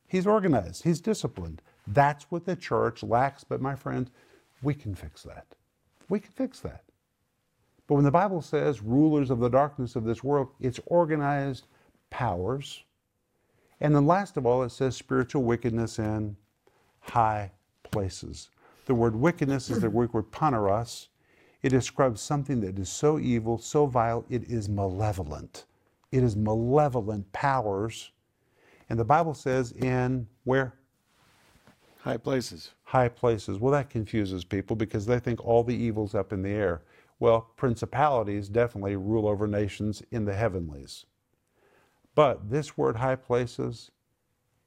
He's 0.08 0.28
organized, 0.28 0.84
he's 0.84 1.02
disciplined. 1.02 1.62
That's 1.88 2.26
what 2.30 2.46
the 2.46 2.56
church 2.56 3.04
lacks. 3.04 3.44
But 3.44 3.62
my 3.62 3.76
friend, 3.76 4.10
we 4.62 4.74
can 4.74 4.96
fix 4.96 5.24
that. 5.24 5.46
We 6.10 6.20
can 6.20 6.32
fix 6.32 6.60
that. 6.62 6.85
But 7.88 7.96
when 7.96 8.04
the 8.04 8.12
Bible 8.12 8.42
says 8.42 8.82
rulers 8.82 9.30
of 9.30 9.40
the 9.40 9.50
darkness 9.50 9.96
of 9.96 10.04
this 10.04 10.24
world, 10.24 10.50
it's 10.60 10.80
organized 10.88 11.68
powers. 12.10 12.84
And 13.80 13.96
then 13.96 14.08
last 14.08 14.38
of 14.38 14.46
all, 14.46 14.64
it 14.64 14.70
says 14.70 14.96
spiritual 14.96 15.44
wickedness 15.44 16.00
in 16.00 16.36
high 17.00 17.52
places. 17.84 18.50
The 18.86 18.96
word 18.96 19.16
wickedness 19.16 19.70
is 19.70 19.80
the 19.82 19.90
Greek 19.90 20.14
word 20.14 20.32
poneros. 20.32 21.08
It 21.62 21.70
describes 21.70 22.22
something 22.22 22.62
that 22.62 22.78
is 22.78 22.90
so 22.90 23.20
evil, 23.20 23.58
so 23.58 23.88
vile, 23.88 24.26
it 24.30 24.44
is 24.44 24.70
malevolent. 24.70 25.66
It 26.12 26.24
is 26.24 26.36
malevolent 26.36 27.32
powers. 27.32 28.12
And 28.90 29.00
the 29.00 29.06
Bible 29.06 29.34
says 29.34 29.72
in 29.72 30.28
where? 30.44 30.74
High 32.00 32.18
places. 32.18 32.72
High 32.84 33.10
places. 33.10 33.58
Well, 33.60 33.72
that 33.72 33.90
confuses 33.90 34.44
people 34.46 34.76
because 34.76 35.08
they 35.08 35.20
think 35.20 35.44
all 35.44 35.64
the 35.64 35.76
evil's 35.76 36.14
up 36.14 36.32
in 36.32 36.44
the 36.44 36.52
air. 36.52 36.84
Well, 37.20 37.52
principalities 37.56 38.50
definitely 38.50 38.96
rule 38.96 39.28
over 39.28 39.48
nations 39.48 40.04
in 40.12 40.26
the 40.26 40.34
heavenlies. 40.34 41.06
But 42.14 42.50
this 42.50 42.78
word 42.78 42.98
high 42.98 43.16
places 43.16 43.92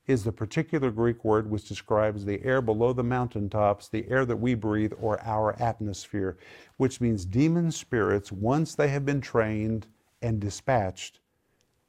is 0.06 0.24
the 0.24 0.32
particular 0.32 0.90
Greek 0.90 1.22
word 1.24 1.50
which 1.50 1.68
describes 1.68 2.24
the 2.24 2.42
air 2.42 2.62
below 2.62 2.94
the 2.94 3.04
mountaintops, 3.04 3.88
the 3.88 4.08
air 4.08 4.24
that 4.24 4.36
we 4.36 4.54
breathe, 4.54 4.92
or 4.98 5.22
our 5.22 5.60
atmosphere, 5.60 6.38
which 6.78 7.00
means 7.00 7.26
demon 7.26 7.70
spirits, 7.70 8.32
once 8.32 8.74
they 8.74 8.88
have 8.88 9.04
been 9.04 9.20
trained 9.20 9.86
and 10.22 10.40
dispatched, 10.40 11.20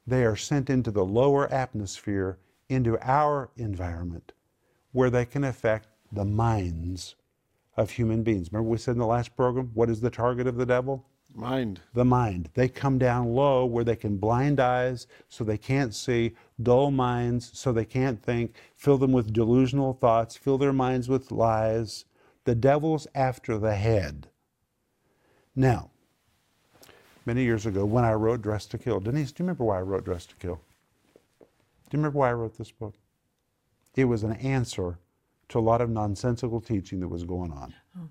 they 0.06 0.24
are 0.24 0.36
sent 0.36 0.68
into 0.68 0.90
the 0.90 1.04
lower 1.04 1.50
atmosphere, 1.52 2.38
into 2.68 2.98
our 3.00 3.50
environment, 3.56 4.32
where 4.92 5.10
they 5.10 5.24
can 5.24 5.44
affect 5.44 5.88
the 6.12 6.24
minds 6.24 7.16
of 7.80 7.90
human 7.90 8.22
beings. 8.22 8.52
Remember, 8.52 8.68
we 8.68 8.78
said 8.78 8.92
in 8.92 8.98
the 8.98 9.06
last 9.06 9.34
program, 9.34 9.70
what 9.72 9.88
is 9.88 10.00
the 10.00 10.10
target 10.10 10.46
of 10.46 10.56
the 10.56 10.66
devil? 10.66 11.06
Mind. 11.34 11.80
The 11.94 12.04
mind. 12.04 12.50
They 12.54 12.68
come 12.68 12.98
down 12.98 13.32
low 13.32 13.64
where 13.64 13.84
they 13.84 13.96
can 13.96 14.18
blind 14.18 14.60
eyes 14.60 15.06
so 15.28 15.44
they 15.44 15.56
can't 15.56 15.94
see, 15.94 16.32
dull 16.62 16.90
minds 16.90 17.50
so 17.54 17.72
they 17.72 17.84
can't 17.84 18.22
think, 18.22 18.54
fill 18.74 18.98
them 18.98 19.12
with 19.12 19.32
delusional 19.32 19.94
thoughts, 19.94 20.36
fill 20.36 20.58
their 20.58 20.72
minds 20.72 21.08
with 21.08 21.32
lies. 21.32 22.04
The 22.44 22.54
devil's 22.54 23.06
after 23.14 23.58
the 23.58 23.74
head. 23.74 24.28
Now, 25.56 25.90
many 27.24 27.44
years 27.44 27.64
ago 27.64 27.84
when 27.84 28.04
I 28.04 28.12
wrote 28.12 28.42
Dress 28.42 28.66
to 28.66 28.78
Kill, 28.78 29.00
Denise, 29.00 29.32
do 29.32 29.42
you 29.42 29.46
remember 29.46 29.64
why 29.64 29.78
I 29.78 29.82
wrote 29.82 30.04
Dress 30.04 30.26
to 30.26 30.36
Kill? 30.36 30.60
Do 31.38 31.96
you 31.96 31.98
remember 31.98 32.18
why 32.18 32.30
I 32.30 32.34
wrote 32.34 32.58
this 32.58 32.72
book? 32.72 32.94
It 33.94 34.04
was 34.04 34.22
an 34.22 34.32
answer 34.32 34.98
to 35.50 35.58
a 35.58 35.60
lot 35.60 35.80
of 35.80 35.90
nonsensical 35.90 36.60
teaching 36.60 37.00
that 37.00 37.08
was 37.08 37.24
going 37.24 37.52
on. 37.52 37.74
Oh. 37.98 38.08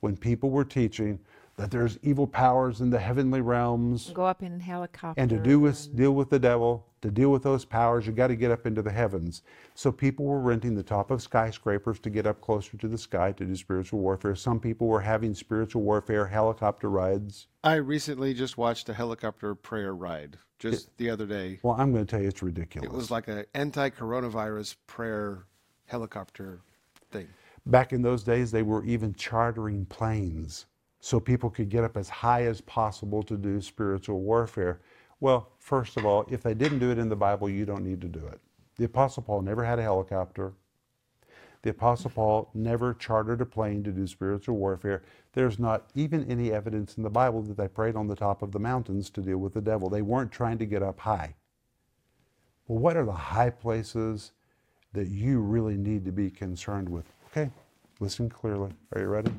When 0.00 0.16
people 0.16 0.50
were 0.50 0.64
teaching, 0.64 1.20
that 1.56 1.70
there's 1.70 1.98
evil 2.02 2.26
powers 2.26 2.80
in 2.80 2.88
the 2.88 2.98
heavenly 2.98 3.42
realms. 3.42 4.10
Go 4.14 4.24
up 4.24 4.42
in 4.42 4.60
helicopter. 4.60 5.20
And 5.20 5.28
to 5.28 5.38
do 5.38 5.60
with, 5.60 5.94
deal 5.94 6.12
with 6.12 6.30
the 6.30 6.38
devil, 6.38 6.86
to 7.02 7.10
deal 7.10 7.30
with 7.30 7.42
those 7.42 7.66
powers, 7.66 8.06
you 8.06 8.12
got 8.12 8.28
to 8.28 8.36
get 8.36 8.50
up 8.50 8.66
into 8.66 8.80
the 8.80 8.90
heavens. 8.90 9.42
So 9.74 9.92
people 9.92 10.24
were 10.24 10.40
renting 10.40 10.74
the 10.74 10.82
top 10.82 11.10
of 11.10 11.20
skyscrapers 11.20 11.98
to 12.00 12.08
get 12.08 12.26
up 12.26 12.40
closer 12.40 12.78
to 12.78 12.88
the 12.88 12.96
sky 12.96 13.32
to 13.32 13.44
do 13.44 13.54
spiritual 13.56 14.00
warfare. 14.00 14.34
Some 14.34 14.58
people 14.58 14.86
were 14.86 15.00
having 15.00 15.34
spiritual 15.34 15.82
warfare 15.82 16.26
helicopter 16.26 16.88
rides. 16.88 17.46
I 17.62 17.74
recently 17.74 18.32
just 18.32 18.56
watched 18.56 18.88
a 18.88 18.94
helicopter 18.94 19.54
prayer 19.54 19.94
ride 19.94 20.38
just 20.58 20.88
it, 20.88 20.96
the 20.96 21.10
other 21.10 21.26
day. 21.26 21.58
Well, 21.62 21.76
I'm 21.78 21.92
going 21.92 22.06
to 22.06 22.10
tell 22.10 22.22
you 22.22 22.28
it's 22.28 22.42
ridiculous. 22.42 22.90
It 22.90 22.96
was 22.96 23.10
like 23.10 23.28
an 23.28 23.44
anti-coronavirus 23.52 24.76
prayer 24.86 25.44
helicopter 25.90 26.60
thing. 27.10 27.28
Back 27.66 27.92
in 27.92 28.02
those 28.02 28.22
days, 28.22 28.50
they 28.50 28.62
were 28.62 28.84
even 28.84 29.12
chartering 29.14 29.84
planes 29.86 30.66
so 31.00 31.18
people 31.18 31.50
could 31.50 31.68
get 31.68 31.84
up 31.84 31.96
as 31.96 32.08
high 32.08 32.44
as 32.44 32.60
possible 32.60 33.22
to 33.24 33.36
do 33.36 33.60
spiritual 33.60 34.20
warfare. 34.20 34.80
Well, 35.18 35.50
first 35.58 35.96
of 35.96 36.06
all, 36.06 36.26
if 36.30 36.42
they 36.42 36.54
didn't 36.54 36.78
do 36.78 36.90
it 36.90 36.98
in 36.98 37.08
the 37.08 37.16
Bible, 37.16 37.48
you 37.48 37.66
don't 37.66 37.84
need 37.84 38.00
to 38.02 38.08
do 38.08 38.24
it. 38.26 38.40
The 38.76 38.84
Apostle 38.84 39.22
Paul 39.22 39.42
never 39.42 39.64
had 39.64 39.78
a 39.78 39.82
helicopter. 39.82 40.52
The 41.62 41.70
Apostle 41.70 42.10
Paul 42.10 42.50
never 42.54 42.94
chartered 42.94 43.42
a 43.42 43.46
plane 43.46 43.84
to 43.84 43.92
do 43.92 44.06
spiritual 44.06 44.56
warfare. 44.56 45.02
There's 45.34 45.58
not 45.58 45.90
even 45.94 46.30
any 46.30 46.52
evidence 46.52 46.96
in 46.96 47.02
the 47.02 47.10
Bible 47.10 47.42
that 47.42 47.58
they 47.58 47.68
prayed 47.68 47.96
on 47.96 48.06
the 48.06 48.16
top 48.16 48.40
of 48.40 48.52
the 48.52 48.58
mountains 48.58 49.10
to 49.10 49.20
deal 49.20 49.36
with 49.36 49.52
the 49.52 49.60
devil. 49.60 49.90
They 49.90 50.00
weren't 50.00 50.32
trying 50.32 50.56
to 50.58 50.66
get 50.66 50.82
up 50.82 51.00
high. 51.00 51.34
Well, 52.66 52.78
what 52.78 52.96
are 52.96 53.04
the 53.04 53.12
high 53.12 53.50
places 53.50 54.32
that 54.92 55.08
you 55.08 55.40
really 55.40 55.76
need 55.76 56.04
to 56.04 56.12
be 56.12 56.30
concerned 56.30 56.88
with? 56.88 57.04
Okay, 57.30 57.50
listen 58.00 58.28
clearly. 58.28 58.72
Are 58.92 59.00
you 59.00 59.06
ready? 59.06 59.32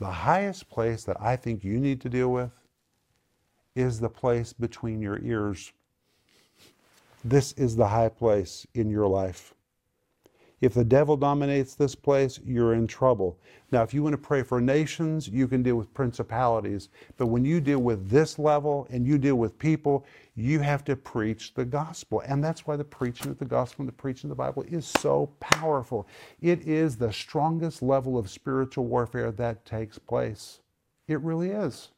The 0.00 0.10
highest 0.10 0.68
place 0.68 1.04
that 1.04 1.16
I 1.20 1.36
think 1.36 1.62
you 1.62 1.78
need 1.78 2.00
to 2.02 2.08
deal 2.08 2.32
with 2.32 2.50
is 3.76 4.00
the 4.00 4.08
place 4.08 4.52
between 4.52 5.00
your 5.00 5.18
ears. 5.22 5.72
This 7.24 7.52
is 7.52 7.76
the 7.76 7.88
high 7.88 8.08
place 8.08 8.66
in 8.74 8.90
your 8.90 9.06
life. 9.06 9.54
If 10.64 10.72
the 10.72 10.82
devil 10.82 11.18
dominates 11.18 11.74
this 11.74 11.94
place, 11.94 12.40
you're 12.42 12.72
in 12.72 12.86
trouble. 12.86 13.38
Now, 13.70 13.82
if 13.82 13.92
you 13.92 14.02
want 14.02 14.14
to 14.14 14.18
pray 14.18 14.42
for 14.42 14.62
nations, 14.62 15.28
you 15.28 15.46
can 15.46 15.62
deal 15.62 15.76
with 15.76 15.92
principalities. 15.92 16.88
But 17.18 17.26
when 17.26 17.44
you 17.44 17.60
deal 17.60 17.80
with 17.80 18.08
this 18.08 18.38
level 18.38 18.86
and 18.88 19.06
you 19.06 19.18
deal 19.18 19.34
with 19.34 19.58
people, 19.58 20.06
you 20.36 20.60
have 20.60 20.82
to 20.86 20.96
preach 20.96 21.52
the 21.52 21.66
gospel. 21.66 22.22
And 22.26 22.42
that's 22.42 22.66
why 22.66 22.76
the 22.76 22.84
preaching 22.84 23.30
of 23.30 23.38
the 23.38 23.44
gospel 23.44 23.82
and 23.82 23.88
the 23.88 23.92
preaching 23.92 24.30
of 24.30 24.38
the 24.38 24.42
Bible 24.42 24.62
is 24.62 24.86
so 24.86 25.26
powerful. 25.38 26.06
It 26.40 26.66
is 26.66 26.96
the 26.96 27.12
strongest 27.12 27.82
level 27.82 28.16
of 28.16 28.30
spiritual 28.30 28.86
warfare 28.86 29.32
that 29.32 29.66
takes 29.66 29.98
place. 29.98 30.60
It 31.08 31.20
really 31.20 31.50
is. 31.50 31.90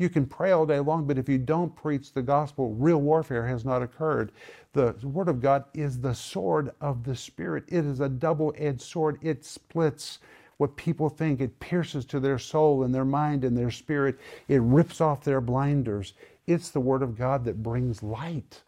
You 0.00 0.08
can 0.08 0.24
pray 0.24 0.52
all 0.52 0.64
day 0.64 0.80
long, 0.80 1.06
but 1.06 1.18
if 1.18 1.28
you 1.28 1.36
don't 1.36 1.76
preach 1.76 2.14
the 2.14 2.22
gospel, 2.22 2.72
real 2.72 3.02
warfare 3.02 3.46
has 3.46 3.66
not 3.66 3.82
occurred. 3.82 4.32
The 4.72 4.96
Word 5.02 5.28
of 5.28 5.42
God 5.42 5.64
is 5.74 6.00
the 6.00 6.14
sword 6.14 6.70
of 6.80 7.04
the 7.04 7.14
Spirit. 7.14 7.64
It 7.68 7.84
is 7.84 8.00
a 8.00 8.08
double 8.08 8.54
edged 8.56 8.80
sword. 8.80 9.18
It 9.20 9.44
splits 9.44 10.20
what 10.56 10.74
people 10.76 11.10
think, 11.10 11.42
it 11.42 11.60
pierces 11.60 12.06
to 12.06 12.18
their 12.18 12.38
soul 12.38 12.82
and 12.82 12.94
their 12.94 13.04
mind 13.04 13.44
and 13.44 13.54
their 13.54 13.70
spirit, 13.70 14.18
it 14.48 14.62
rips 14.62 15.02
off 15.02 15.22
their 15.22 15.42
blinders. 15.42 16.14
It's 16.46 16.70
the 16.70 16.80
Word 16.80 17.02
of 17.02 17.18
God 17.18 17.44
that 17.44 17.62
brings 17.62 18.02
light. 18.02 18.62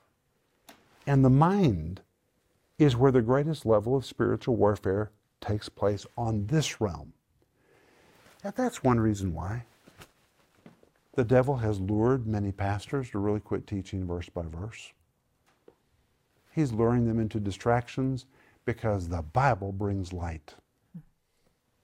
And 1.06 1.24
the 1.24 1.30
mind 1.30 2.02
is 2.78 2.94
where 2.94 3.10
the 3.10 3.22
greatest 3.22 3.64
level 3.64 3.96
of 3.96 4.04
spiritual 4.04 4.56
warfare 4.56 5.10
takes 5.40 5.70
place 5.70 6.04
on 6.18 6.46
this 6.48 6.78
realm. 6.78 7.14
And 8.44 8.52
that's 8.54 8.84
one 8.84 9.00
reason 9.00 9.32
why 9.32 9.64
the 11.14 11.25
devil 11.25 11.57
has 11.57 11.81
lured 11.81 12.27
many 12.27 12.53
pastors 12.53 13.11
to 13.11 13.18
really 13.18 13.40
quit 13.40 13.66
teaching 13.66 14.07
verse 14.07 14.29
by 14.29 14.42
verse. 14.42 14.92
He's 16.53 16.72
luring 16.72 17.07
them 17.07 17.18
into 17.18 17.40
distractions 17.40 18.27
because 18.64 19.09
the 19.09 19.22
Bible 19.22 19.72
brings 19.72 20.12
light. 20.12 20.55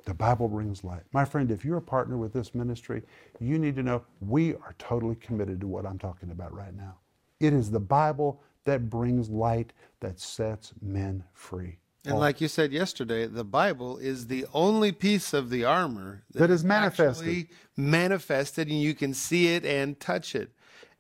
The 0.05 0.15
Bible 0.15 0.49
brings 0.49 0.85
light. 0.85 1.03
My 1.13 1.25
friend, 1.25 1.51
if 1.51 1.65
you're 1.65 1.79
a 1.79 1.83
partner 1.83 2.17
with 2.17 2.33
this 2.33 2.55
ministry, 2.55 3.03
you 3.41 3.59
need 3.59 3.77
to 3.77 3.83
know 3.83 4.05
we 4.21 4.55
are 4.55 4.75
totally 4.79 5.17
committed 5.17 5.61
to 5.61 5.67
what 5.67 5.85
I'm 5.85 5.99
talking 5.99 6.31
about 6.31 6.55
right 6.55 6.75
now. 6.75 6.97
It 7.41 7.53
is 7.53 7.71
the 7.71 7.81
Bible 7.81 8.43
that 8.65 8.89
brings 8.89 9.29
light 9.29 9.73
that 10.01 10.19
sets 10.19 10.73
men 10.81 11.25
free. 11.33 11.79
And 12.09 12.19
like 12.19 12.41
you 12.41 12.49
said 12.49 12.73
yesterday, 12.73 13.27
the 13.27 13.45
Bible 13.45 13.99
is 13.99 14.27
the 14.27 14.47
only 14.53 14.93
piece 14.93 15.33
of 15.33 15.51
the 15.51 15.65
armor 15.65 16.23
That 16.33 16.51
is 16.51 16.65
manifested. 16.65 17.49
manifested, 17.77 18.69
and 18.69 18.81
you 18.81 18.95
can 18.95 19.15
see 19.15 19.55
it 19.55 19.65
and 19.65 19.99
touch 20.01 20.35
it. 20.35 20.51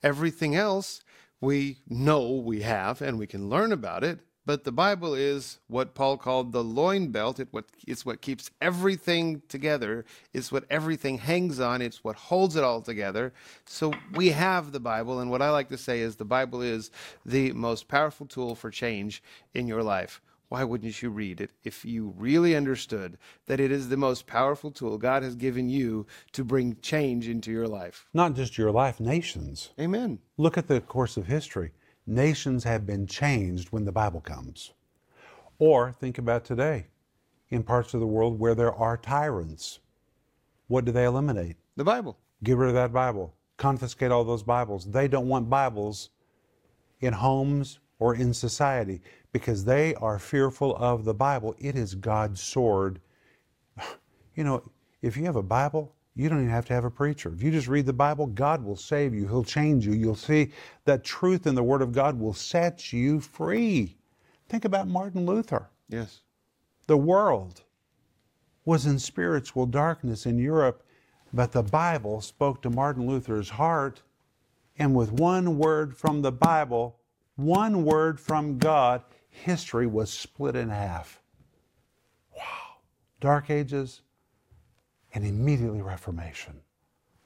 Everything 0.03 0.55
else 0.55 1.03
we 1.40 1.79
know 1.88 2.33
we 2.33 2.62
have, 2.62 3.01
and 3.01 3.18
we 3.18 3.27
can 3.27 3.49
learn 3.49 3.73
about 3.73 4.05
it. 4.05 4.21
But 4.44 4.64
the 4.64 4.73
Bible 4.73 5.12
is 5.14 5.59
what 5.66 5.94
Paul 5.94 6.16
called 6.16 6.53
the 6.53 6.64
loin 6.64 7.09
belt. 7.09 7.38
It 7.38 7.49
what 7.51 7.66
it's 7.87 8.07
what 8.07 8.23
keeps 8.23 8.51
everything 8.62 9.42
together. 9.49 10.07
It's 10.33 10.51
what 10.51 10.64
everything 10.71 11.18
hangs 11.18 11.61
on. 11.61 11.83
It's 11.83 12.03
what 12.03 12.16
holds 12.16 12.57
it 12.57 12.64
all 12.64 12.81
together. 12.81 13.35
So 13.66 13.92
we 14.14 14.31
have 14.31 14.73
the 14.73 14.81
Bible, 14.81 15.21
and 15.21 15.31
what 15.31 15.42
I 15.42 15.51
like 15.51 15.68
to 15.68 15.77
say 15.77 16.01
is 16.01 16.16
the 16.16 16.25
Bible 16.25 16.62
is 16.62 16.90
the 17.27 17.53
most 17.53 17.88
powerful 17.88 18.27
tool 18.27 18.55
for 18.55 18.71
change 18.71 19.23
in 19.53 19.66
your 19.66 19.83
life 19.83 20.23
why 20.48 20.64
wouldn't 20.64 21.02
you 21.02 21.11
read 21.11 21.40
it 21.40 21.50
if 21.62 21.84
you 21.84 22.14
really 22.16 22.56
understood 22.56 23.18
that 23.46 23.61
it 23.61 23.70
is 23.70 23.88
the 23.88 23.96
most 23.96 24.26
powerful 24.26 24.70
tool 24.70 24.96
God 24.96 25.22
has 25.22 25.34
given 25.34 25.68
you 25.68 26.06
to 26.32 26.42
bring 26.42 26.76
change 26.80 27.28
into 27.28 27.50
your 27.50 27.68
life? 27.68 28.06
Not 28.14 28.34
just 28.34 28.56
your 28.56 28.70
life, 28.70 28.98
nations. 28.98 29.70
Amen. 29.78 30.20
Look 30.38 30.56
at 30.56 30.66
the 30.66 30.80
course 30.80 31.18
of 31.18 31.26
history. 31.26 31.72
Nations 32.06 32.64
have 32.64 32.87
been 32.87 33.06
changed 33.06 33.68
when 33.70 33.84
the 33.84 33.92
Bible 33.92 34.22
comes. 34.22 34.72
Or 35.58 35.92
think 35.92 36.16
about 36.16 36.44
today 36.46 36.87
in 37.50 37.62
parts 37.62 37.92
of 37.92 38.00
the 38.00 38.06
world 38.06 38.38
where 38.38 38.54
there 38.54 38.74
are 38.74 38.96
tyrants. 38.96 39.80
What 40.66 40.87
do 40.87 40.92
they 40.92 41.04
eliminate? 41.04 41.56
The 41.76 41.84
Bible. 41.84 42.16
Get 42.42 42.56
rid 42.56 42.68
of 42.68 42.74
that 42.74 42.92
Bible. 42.92 43.34
Confiscate 43.58 44.11
all 44.11 44.24
those 44.24 44.42
Bibles. 44.42 44.87
They 44.87 45.08
don't 45.08 45.28
want 45.28 45.50
Bibles 45.50 46.08
in 47.00 47.12
homes 47.12 47.80
or 47.98 48.14
in 48.14 48.32
society 48.32 49.00
because 49.32 49.64
they 49.64 49.94
are 49.96 50.18
fearful 50.18 50.76
of 50.76 51.04
the 51.04 51.14
Bible. 51.14 51.54
It 51.58 51.76
is 51.76 51.94
God's 51.94 52.40
sword. 52.40 53.00
You 54.34 54.44
know, 54.44 54.62
if 55.02 55.16
you 55.16 55.24
have 55.24 55.34
a 55.34 55.42
Bible, 55.42 55.96
you 56.14 56.28
don't 56.28 56.38
even 56.38 56.50
have 56.50 56.66
to 56.66 56.72
have 56.72 56.84
a 56.84 56.90
preacher. 56.92 57.32
If 57.32 57.42
you 57.42 57.50
just 57.50 57.66
read 57.66 57.87
the 57.87 57.92
Bible, 57.92 58.28
God 58.28 58.64
will 58.64 58.76
save 58.76 59.12
you. 59.14 59.26
He'll 59.26 59.42
change 59.42 59.84
you. 59.84 59.94
You'll 59.94 60.14
see 60.14 60.52
that 60.84 61.02
truth 61.02 61.48
in 61.48 61.56
the 61.56 61.62
Word 61.64 61.82
of 61.82 61.90
God 61.90 62.18
will 62.18 62.32
set 62.32 62.92
you 62.92 63.18
free. 63.18 63.96
Think 64.48 64.64
about 64.64 64.88
Martin 64.88 65.26
Luther. 65.26 65.68
Yes. 65.88 66.20
The 66.87 66.96
world 66.96 67.62
was 68.64 68.87
in 68.87 68.98
spiritual 68.98 69.66
darkness 69.66 70.26
in 70.26 70.38
Europe, 70.38 70.82
but 71.32 71.52
the 71.52 71.62
Bible 71.62 72.20
spoke 72.20 72.62
to 72.62 72.70
Martin 72.70 73.06
Luther's 73.06 73.50
heart, 73.50 74.02
and 74.78 74.94
with 74.94 75.12
one 75.12 75.58
word 75.58 75.96
from 75.96 76.22
the 76.22 76.32
Bible, 76.32 76.97
one 77.38 77.85
word 77.85 78.18
from 78.18 78.59
God, 78.59 79.03
history 79.31 79.87
was 79.87 80.11
split 80.11 80.57
in 80.57 80.70
half. 80.70 81.22
Wow. 82.37 82.79
Dark 83.20 83.48
Ages 83.48 84.03
and 85.14 85.24
immediately 85.24 85.81
Reformation. 85.81 86.61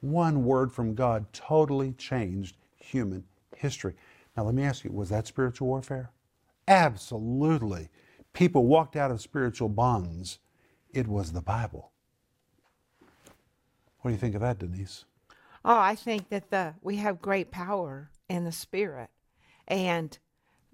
One 0.01 0.45
word 0.45 0.71
from 0.71 0.93
God 0.93 1.25
totally 1.33 1.93
changed 1.93 2.57
human 2.75 3.23
history. 3.55 3.95
Now, 4.37 4.43
let 4.43 4.53
me 4.53 4.61
ask 4.61 4.83
you 4.83 4.91
was 4.91 5.09
that 5.09 5.25
spiritual 5.25 5.67
warfare? 5.67 6.11
Absolutely. 6.67 7.89
People 8.33 8.67
walked 8.67 8.95
out 8.95 9.09
of 9.09 9.19
spiritual 9.19 9.69
bonds. 9.69 10.37
It 10.91 11.07
was 11.07 11.31
the 11.31 11.41
Bible. 11.41 11.91
What 14.01 14.09
do 14.09 14.13
you 14.13 14.19
think 14.19 14.35
of 14.35 14.41
that, 14.41 14.59
Denise? 14.59 15.05
Oh, 15.65 15.79
I 15.79 15.95
think 15.95 16.29
that 16.29 16.51
the 16.51 16.75
we 16.83 16.97
have 16.97 17.19
great 17.19 17.49
power 17.49 18.11
in 18.29 18.43
the 18.43 18.51
spirit. 18.51 19.09
And 19.67 20.17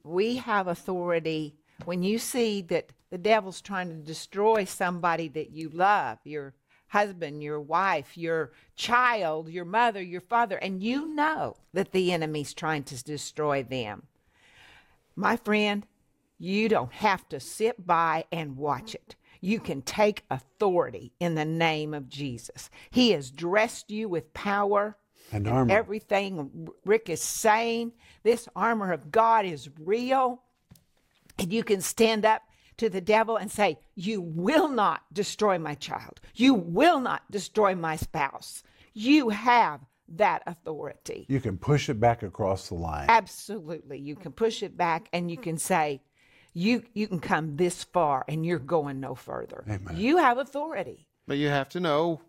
we 0.04 0.38
have 0.38 0.68
authority 0.68 1.56
when 1.86 2.04
you 2.04 2.18
see 2.20 2.62
that 2.64 2.92
the 3.10 3.18
devil's 3.18 3.62
trying 3.62 3.90
to 3.90 3.96
destroy 3.96 4.66
somebody 4.66 5.28
that 5.30 5.52
you 5.52 5.70
love, 5.70 6.20
your 6.24 6.54
husband, 6.88 7.44
your 7.44 7.60
wife, 7.62 8.18
your 8.18 8.52
child, 8.76 9.50
your 9.50 9.66
mother, 9.66 10.02
your 10.02 10.22
father, 10.22 10.58
and 10.58 10.82
you 10.84 11.08
know 11.14 11.56
that 11.74 11.92
the 11.92 12.12
enemy's 12.12 12.54
trying 12.54 12.84
to 12.84 13.04
destroy 13.04 13.64
them. 13.64 14.04
My 15.16 15.36
friend, 15.38 15.86
you 16.38 16.70
don't 16.70 16.94
have 16.94 17.28
to 17.30 17.40
sit 17.40 17.86
by 17.86 18.26
and 18.32 18.58
watch 18.58 18.96
it. 18.96 19.16
You 19.42 19.60
can 19.60 19.82
take 19.82 20.24
authority 20.30 21.14
in 21.20 21.36
the 21.36 21.46
name 21.46 21.94
of 21.94 22.10
Jesus. 22.10 22.70
He 22.90 23.12
has 23.12 23.32
dressed 23.32 23.90
you 23.92 24.10
with 24.10 24.34
power 24.34 24.98
And 25.32 25.48
armor. 25.48 25.72
everything 25.74 26.70
Rick 26.86 27.10
is 27.10 27.22
saying. 27.22 27.94
This 28.24 28.48
armor 28.56 28.92
of 28.92 29.12
God 29.12 29.46
is 29.46 29.70
real. 29.80 30.42
And 31.38 31.54
you 31.54 31.64
can 31.64 31.82
stand 31.82 32.26
up 32.26 32.42
to 32.78 32.90
the 32.90 33.02
devil 33.02 33.38
and 33.38 33.52
say, 33.52 33.80
You 33.96 34.22
will 34.22 34.68
not 34.68 35.02
destroy 35.14 35.58
my 35.60 35.76
child. 35.76 36.20
You 36.36 36.54
will 36.54 37.00
not 37.00 37.30
destroy 37.32 37.76
my 37.76 37.96
spouse. 37.96 38.64
You 38.94 39.30
have 39.30 39.82
that 40.16 40.44
authority. 40.48 41.26
You 41.30 41.40
can 41.40 41.58
push 41.58 41.90
it 41.90 42.00
back 42.00 42.24
across 42.24 42.70
the 42.70 42.76
line. 42.76 43.06
Absolutely. 43.10 44.00
You 44.00 44.16
can 44.16 44.32
push 44.32 44.64
it 44.64 44.76
back 44.76 45.08
and 45.14 45.30
you 45.30 45.38
can 45.38 45.58
say, 45.58 46.02
you, 46.54 46.84
you 46.94 47.08
can 47.08 47.20
come 47.20 47.56
this 47.56 47.84
far 47.84 48.26
and 48.28 48.46
you're 48.46 48.60
going 48.60 49.00
no 49.00 49.14
further. 49.14 49.64
Amen. 49.70 49.96
You 49.96 50.18
have 50.18 50.38
authority. 50.38 51.08
But 51.28 51.38
you 51.38 51.48
have 51.50 51.70
to 51.70 51.80
know 51.80 52.22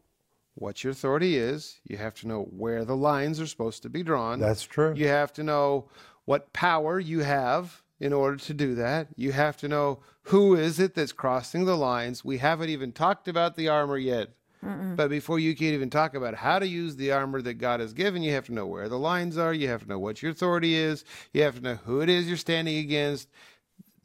what 0.61 0.85
your 0.85 0.93
authority 0.93 1.37
is. 1.37 1.81
You 1.85 1.97
have 1.97 2.15
to 2.21 2.29
know 2.29 2.43
where 2.43 2.85
the 2.85 2.97
lines 2.97 3.41
are 3.41 3.47
supposed 3.47 3.83
to 3.83 3.89
be 3.89 4.03
drawn. 4.03 4.39
That's 4.39 4.63
true. 4.63 4.95
You 4.95 5.09
have 5.09 5.33
to 5.35 5.43
know 5.43 5.89
what 6.25 6.53
power 6.53 7.01
you 7.01 7.21
have 7.21 7.83
in 7.99 8.13
order 8.13 8.37
to 8.37 8.55
do 8.55 8.75
that. 8.77 9.09
You 9.17 9.33
have 9.33 9.57
to 9.59 9.69
know 9.69 10.01
who 10.25 10.55
is 10.55 10.79
it 10.79 10.95
that's 10.95 11.13
crossing 11.13 11.65
the 11.65 11.77
lines. 11.77 12.25
We 12.25 12.39
haven't 12.39 12.69
even 12.71 12.93
talked 12.93 13.27
about 13.27 13.57
the 13.57 13.69
armor 13.69 13.99
yet. 13.99 14.29
But 14.63 15.09
before 15.09 15.39
you 15.39 15.57
can 15.57 15.69
even 15.69 15.89
talk 15.89 16.15
about 16.15 16.35
how 16.35 16.59
to 16.59 16.67
use 16.69 16.97
the 16.97 17.13
armor 17.13 17.41
that 17.41 17.55
God 17.55 17.81
has 17.81 17.95
given, 17.95 18.23
you 18.23 18.33
have 18.33 18.45
to 18.45 18.53
know 18.53 18.67
where 18.67 18.91
the 18.91 18.99
lines 18.99 19.39
are. 19.39 19.55
You 19.55 19.69
have 19.69 19.85
to 19.85 19.89
know 19.89 19.99
what 19.99 20.21
your 20.23 20.33
authority 20.33 20.75
is. 20.75 21.03
You 21.33 21.43
have 21.45 21.55
to 21.55 21.63
know 21.63 21.77
who 21.77 22.03
it 22.03 22.11
is 22.11 22.29
you're 22.29 22.37
standing 22.37 22.77
against. 22.77 23.31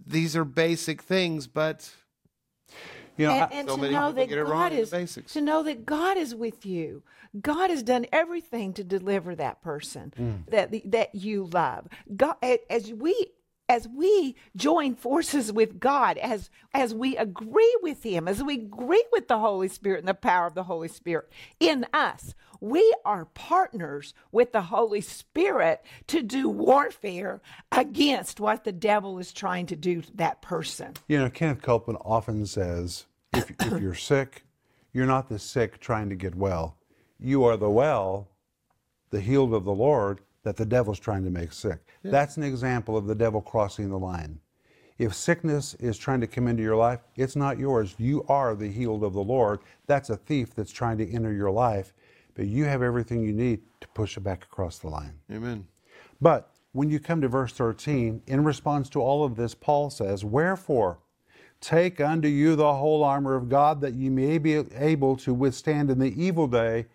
These 0.07 0.33
are 0.33 0.45
basic 0.45 1.01
things, 1.01 1.47
but 1.47 1.91
You 3.17 3.27
know, 3.27 3.33
and, 3.33 3.53
and 3.53 3.69
so 3.69 3.75
to 3.75 3.81
many 3.81 3.93
know 3.93 4.07
people 4.07 4.13
that 4.13 4.29
get 4.29 4.37
it 4.37 4.43
wrong 4.43 4.51
God 4.61 4.71
in 4.71 4.75
the 4.77 4.81
is 4.83 4.89
basics. 4.89 5.33
to 5.33 5.41
know 5.41 5.63
that 5.63 5.85
God 5.85 6.17
is 6.17 6.35
with 6.35 6.65
you. 6.65 7.03
God 7.41 7.69
has 7.69 7.83
done 7.83 8.05
everything 8.13 8.73
to 8.73 8.83
deliver 8.83 9.35
that 9.35 9.61
person 9.61 10.13
Mm. 10.19 10.49
that 10.51 10.71
the, 10.71 10.81
that 10.85 11.15
you 11.15 11.49
love. 11.51 11.87
God, 12.15 12.35
as 12.69 12.91
we 12.93 13.27
as 13.67 13.87
we 13.87 14.35
join 14.55 14.95
forces 14.95 15.51
with 15.51 15.79
God, 15.79 16.17
as 16.17 16.49
as 16.73 16.93
we 16.93 17.17
agree 17.17 17.75
with 17.81 18.03
Him, 18.03 18.27
as 18.27 18.43
we 18.43 18.55
agree 18.55 19.03
with 19.11 19.27
the 19.27 19.39
Holy 19.39 19.67
Spirit 19.67 19.99
and 19.99 20.07
the 20.07 20.13
power 20.13 20.47
of 20.47 20.53
the 20.53 20.63
Holy 20.63 20.87
Spirit 20.87 21.31
in 21.59 21.85
us, 21.93 22.35
we 22.61 22.93
are 23.03 23.25
partners 23.25 24.13
with 24.31 24.51
the 24.51 24.63
Holy 24.63 25.01
Spirit 25.01 25.83
to 26.07 26.21
do 26.21 26.49
warfare 26.49 27.41
against 27.71 28.39
what 28.39 28.63
the 28.63 28.71
devil 28.71 29.17
is 29.19 29.33
trying 29.33 29.65
to 29.67 29.75
do 29.75 30.01
to 30.01 30.15
that 30.17 30.41
person. 30.41 30.93
You 31.07 31.19
know, 31.19 31.29
Kenneth 31.29 31.61
Copeland 31.61 31.99
often 32.03 32.45
says 32.45 33.05
if, 33.33 33.51
if 33.59 33.81
you're 33.81 33.95
sick, 33.95 34.43
you're 34.93 35.05
not 35.05 35.29
the 35.29 35.39
sick 35.39 35.79
trying 35.79 36.09
to 36.09 36.15
get 36.15 36.35
well. 36.35 36.77
You 37.19 37.43
are 37.45 37.57
the 37.57 37.69
well, 37.69 38.29
the 39.09 39.21
healed 39.21 39.53
of 39.53 39.63
the 39.63 39.73
Lord, 39.73 40.21
that 40.45 40.55
the 40.55 40.65
devil's 40.65 40.99
trying 40.99 41.23
to 41.23 41.31
make 41.31 41.51
sick. 41.51 41.79
That's 42.03 42.37
an 42.37 42.43
example 42.43 42.95
of 42.95 43.07
the 43.07 43.15
devil 43.15 43.41
crossing 43.41 43.89
the 43.89 43.97
line. 43.97 44.39
If 44.99 45.13
sickness 45.13 45.73
is 45.79 45.97
trying 45.97 46.21
to 46.21 46.27
come 46.27 46.47
into 46.47 46.61
your 46.61 46.75
life, 46.75 46.99
it's 47.15 47.35
not 47.35 47.57
yours. 47.57 47.95
You 47.97 48.23
are 48.29 48.55
the 48.55 48.71
healed 48.71 49.03
of 49.03 49.13
the 49.13 49.23
Lord. 49.23 49.59
That's 49.87 50.11
a 50.11 50.15
thief 50.15 50.53
that's 50.53 50.71
trying 50.71 50.99
to 50.99 51.11
enter 51.11 51.33
your 51.33 51.49
life, 51.49 51.93
but 52.35 52.45
you 52.45 52.65
have 52.65 52.83
everything 52.83 53.23
you 53.23 53.33
need 53.33 53.61
to 53.81 53.87
push 53.89 54.17
it 54.17 54.21
back 54.21 54.43
across 54.43 54.77
the 54.77 54.87
line. 54.87 55.15
amen. 55.31 55.65
But 56.21 56.51
when 56.73 56.91
you 56.91 56.99
come 56.99 57.21
to 57.21 57.27
verse 57.27 57.51
13, 57.53 58.21
in 58.27 58.43
response 58.43 58.87
to 58.89 59.01
all 59.01 59.25
of 59.25 59.35
this, 59.35 59.55
Paul 59.55 59.89
says, 59.89 60.23
Wherefore, 60.23 60.99
take 61.59 61.99
unto 61.99 62.27
you 62.27 62.55
the 62.55 62.75
whole 62.75 63.03
armor 63.03 63.33
of 63.33 63.49
God, 63.49 63.81
that 63.81 63.95
ye 63.95 64.09
may 64.09 64.37
be 64.37 64.53
able 64.53 65.17
to 65.17 65.33
withstand 65.33 65.89
in 65.89 65.97
the 65.97 66.23
evil 66.23 66.47
day, 66.47 66.85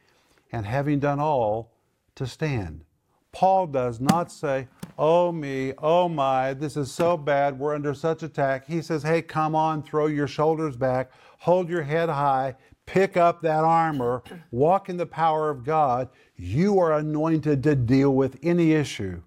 and 0.53 0.65
having 0.65 1.01
done 1.01 1.19
all, 1.19 1.73
to 2.15 2.27
stand. 2.27 2.85
Paul 3.33 3.69
does 3.69 4.01
not 4.01 4.33
say, 4.33 4.69
Oh 4.99 5.33
me, 5.33 5.73
oh 5.79 6.09
my, 6.09 6.53
this 6.53 6.77
is 6.77 6.93
so 6.93 7.16
bad. 7.16 7.59
We're 7.59 7.75
under 7.75 7.95
such 7.95 8.23
attack. 8.23 8.66
He 8.66 8.83
says, 8.83 9.03
Hey, 9.03 9.23
come 9.23 9.55
on, 9.55 9.83
throw 9.83 10.07
your 10.07 10.27
shoulders 10.27 10.77
back, 10.77 11.11
hold 11.38 11.69
your 11.69 11.83
head 11.83 12.09
high, 12.09 12.57
pick 12.87 13.16
up 13.16 13.40
that 13.43 13.64
armor, 13.64 14.23
walk 14.51 14.88
in 14.88 14.97
the 14.97 15.07
power 15.07 15.49
of 15.49 15.64
God. 15.64 16.09
You 16.37 16.79
are 16.79 16.93
anointed 16.93 17.62
to 17.62 17.77
deal 17.77 18.14
with 18.14 18.38
any 18.43 18.73
issue. 18.73 19.23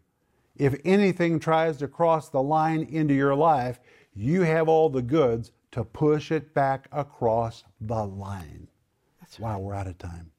If 0.56 0.76
anything 0.86 1.40
tries 1.40 1.78
to 1.78 1.88
cross 1.88 2.30
the 2.30 2.42
line 2.42 2.84
into 2.84 3.14
your 3.14 3.36
life, 3.36 3.80
you 4.14 4.42
have 4.42 4.68
all 4.68 4.90
the 4.90 5.02
goods 5.02 5.52
to 5.72 5.84
push 5.84 6.32
it 6.32 6.54
back 6.54 6.88
across 6.92 7.64
the 7.82 8.06
line. 8.06 8.68
That's 9.20 9.40
wow, 9.40 9.58
we're 9.58 9.74
out 9.74 9.88
of 9.88 9.98
time. 9.98 10.30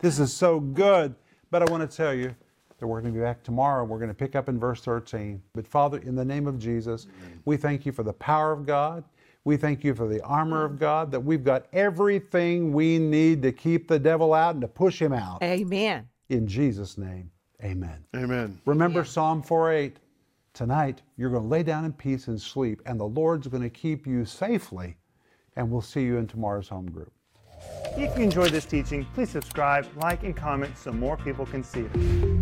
This 0.00 0.18
is 0.18 0.32
so 0.32 0.60
good. 0.60 1.14
But 1.50 1.62
I 1.62 1.70
want 1.70 1.88
to 1.88 1.96
tell 1.96 2.12
you 2.12 2.34
that 2.78 2.86
we're 2.86 3.00
going 3.00 3.12
to 3.12 3.18
be 3.18 3.24
back 3.24 3.42
tomorrow. 3.42 3.82
And 3.82 3.90
we're 3.90 3.98
going 3.98 4.08
to 4.08 4.14
pick 4.14 4.34
up 4.34 4.48
in 4.48 4.58
verse 4.58 4.80
13. 4.82 5.42
But 5.52 5.66
Father, 5.66 5.98
in 5.98 6.14
the 6.14 6.24
name 6.24 6.46
of 6.46 6.58
Jesus, 6.58 7.06
Amen. 7.18 7.42
we 7.44 7.56
thank 7.56 7.86
you 7.86 7.92
for 7.92 8.02
the 8.02 8.12
power 8.12 8.52
of 8.52 8.66
God. 8.66 9.04
We 9.44 9.56
thank 9.58 9.84
you 9.84 9.94
for 9.94 10.08
the 10.08 10.22
armor 10.22 10.64
of 10.64 10.78
God, 10.78 11.10
that 11.10 11.20
we've 11.20 11.44
got 11.44 11.66
everything 11.74 12.72
we 12.72 12.98
need 12.98 13.42
to 13.42 13.52
keep 13.52 13.88
the 13.88 13.98
devil 13.98 14.32
out 14.32 14.54
and 14.54 14.62
to 14.62 14.68
push 14.68 15.00
him 15.00 15.12
out. 15.12 15.42
Amen. 15.42 16.08
In 16.30 16.46
Jesus' 16.46 16.96
name, 16.96 17.30
amen. 17.62 18.04
Amen. 18.16 18.58
Remember 18.64 19.00
yeah. 19.00 19.04
Psalm 19.04 19.42
4:8. 19.42 19.96
Tonight, 20.54 21.02
you're 21.16 21.30
going 21.30 21.42
to 21.42 21.48
lay 21.48 21.62
down 21.62 21.84
in 21.84 21.92
peace 21.92 22.28
and 22.28 22.40
sleep, 22.40 22.80
and 22.86 22.98
the 22.98 23.04
Lord's 23.04 23.48
going 23.48 23.62
to 23.62 23.68
keep 23.68 24.06
you 24.06 24.24
safely. 24.24 24.96
And 25.56 25.70
we'll 25.70 25.82
see 25.82 26.02
you 26.02 26.16
in 26.16 26.26
tomorrow's 26.26 26.68
home 26.68 26.90
group. 26.90 27.12
If 27.96 28.16
you 28.16 28.24
enjoyed 28.24 28.50
this 28.50 28.64
teaching, 28.64 29.06
please 29.14 29.30
subscribe, 29.30 29.86
like, 29.96 30.22
and 30.22 30.36
comment 30.36 30.76
so 30.76 30.92
more 30.92 31.16
people 31.16 31.46
can 31.46 31.62
see 31.62 31.80
it. 31.80 32.33